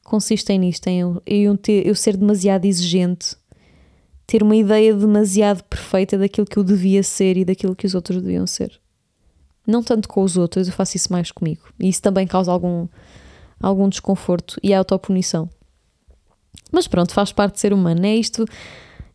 consistem 0.03 0.59
nisto, 0.59 0.87
em 0.87 0.99
eu, 0.99 1.21
eu, 1.25 1.57
ter, 1.57 1.87
eu 1.87 1.95
ser 1.95 2.17
demasiado 2.17 2.65
exigente 2.65 3.37
ter 4.33 4.41
uma 4.41 4.55
ideia 4.55 4.95
demasiado 4.95 5.63
perfeita 5.65 6.17
daquilo 6.17 6.47
que 6.47 6.57
eu 6.57 6.63
devia 6.63 7.03
ser 7.03 7.37
e 7.37 7.45
daquilo 7.45 7.75
que 7.75 7.85
os 7.85 7.93
outros 7.93 8.19
deviam 8.19 8.47
ser. 8.47 8.81
Não 9.67 9.83
tanto 9.83 10.09
com 10.09 10.23
os 10.23 10.37
outros, 10.37 10.67
eu 10.67 10.73
faço 10.73 10.97
isso 10.97 11.13
mais 11.13 11.31
comigo. 11.31 11.61
E 11.79 11.87
isso 11.87 12.01
também 12.01 12.25
causa 12.25 12.51
algum, 12.51 12.87
algum 13.61 13.87
desconforto 13.87 14.59
e 14.63 14.73
autopunição. 14.73 15.47
Mas 16.71 16.87
pronto, 16.87 17.13
faz 17.13 17.31
parte 17.31 17.53
de 17.53 17.59
ser 17.59 17.73
humano. 17.73 18.03
É 18.07 18.15
isto, 18.15 18.43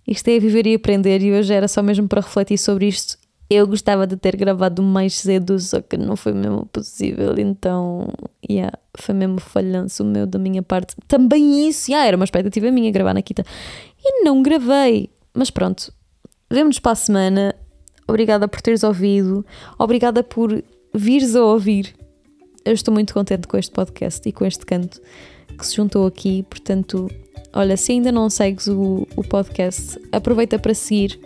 isto 0.07 0.29
é 0.29 0.39
viver 0.39 0.69
e 0.69 0.77
aprender. 0.77 1.21
E 1.21 1.33
hoje 1.33 1.53
era 1.53 1.67
só 1.67 1.83
mesmo 1.83 2.07
para 2.07 2.21
refletir 2.21 2.57
sobre 2.57 2.87
isto. 2.87 3.19
Eu 3.51 3.67
gostava 3.67 4.07
de 4.07 4.17
ter 4.17 4.37
gravado 4.37 4.85
mais 4.85 5.15
cedo, 5.15 5.59
só 5.59 5.81
que 5.81 5.97
não 5.97 6.15
foi 6.15 6.33
mesmo 6.33 6.65
possível. 6.67 7.35
Então, 7.39 8.09
yeah, 8.49 8.79
foi 8.95 9.17
mesmo 9.17 9.41
falhanço 9.41 10.05
meu 10.05 10.29
da 10.29 10.39
minha 10.39 10.63
parte. 10.63 10.95
Também 11.09 11.69
isso, 11.69 11.91
yeah, 11.91 12.07
era 12.07 12.17
uma 12.17 12.25
expectativa 12.25 12.71
minha 12.71 12.93
gravar 12.93 13.15
na 13.15 13.23
Quita 13.23 13.43
e 14.09 14.25
não 14.25 14.43
gravei. 14.43 15.11
Mas 15.35 15.51
pronto, 15.51 15.93
vemo-nos 16.51 16.79
para 16.79 16.93
a 16.93 16.97
semana. 16.97 17.55
Obrigada 18.07 18.49
por 18.49 18.63
teres 18.63 18.83
ouvido, 18.83 19.45
obrigada 19.79 20.23
por 20.23 20.65
vires 20.95 21.37
a 21.37 21.45
ouvir. 21.45 21.95
Eu 22.65 22.73
estou 22.73 22.93
muito 22.93 23.13
contente 23.13 23.47
com 23.47 23.57
este 23.59 23.71
podcast 23.71 24.27
e 24.27 24.33
com 24.33 24.47
este 24.47 24.65
canto 24.65 25.01
que 25.59 25.67
se 25.67 25.77
juntou 25.77 26.07
aqui. 26.07 26.43
Portanto, 26.49 27.09
olha, 27.53 27.77
se 27.77 27.93
ainda 27.93 28.11
não 28.11 28.31
segues 28.31 28.67
o, 28.67 29.07
o 29.15 29.23
podcast, 29.23 30.01
aproveita 30.11 30.59
para 30.59 30.73
seguir 30.73 31.21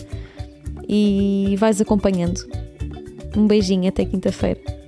e 0.89 1.55
vais 1.59 1.81
acompanhando. 1.81 2.41
Um 3.37 3.47
beijinho 3.47 3.89
até 3.89 4.05
quinta-feira. 4.05 4.82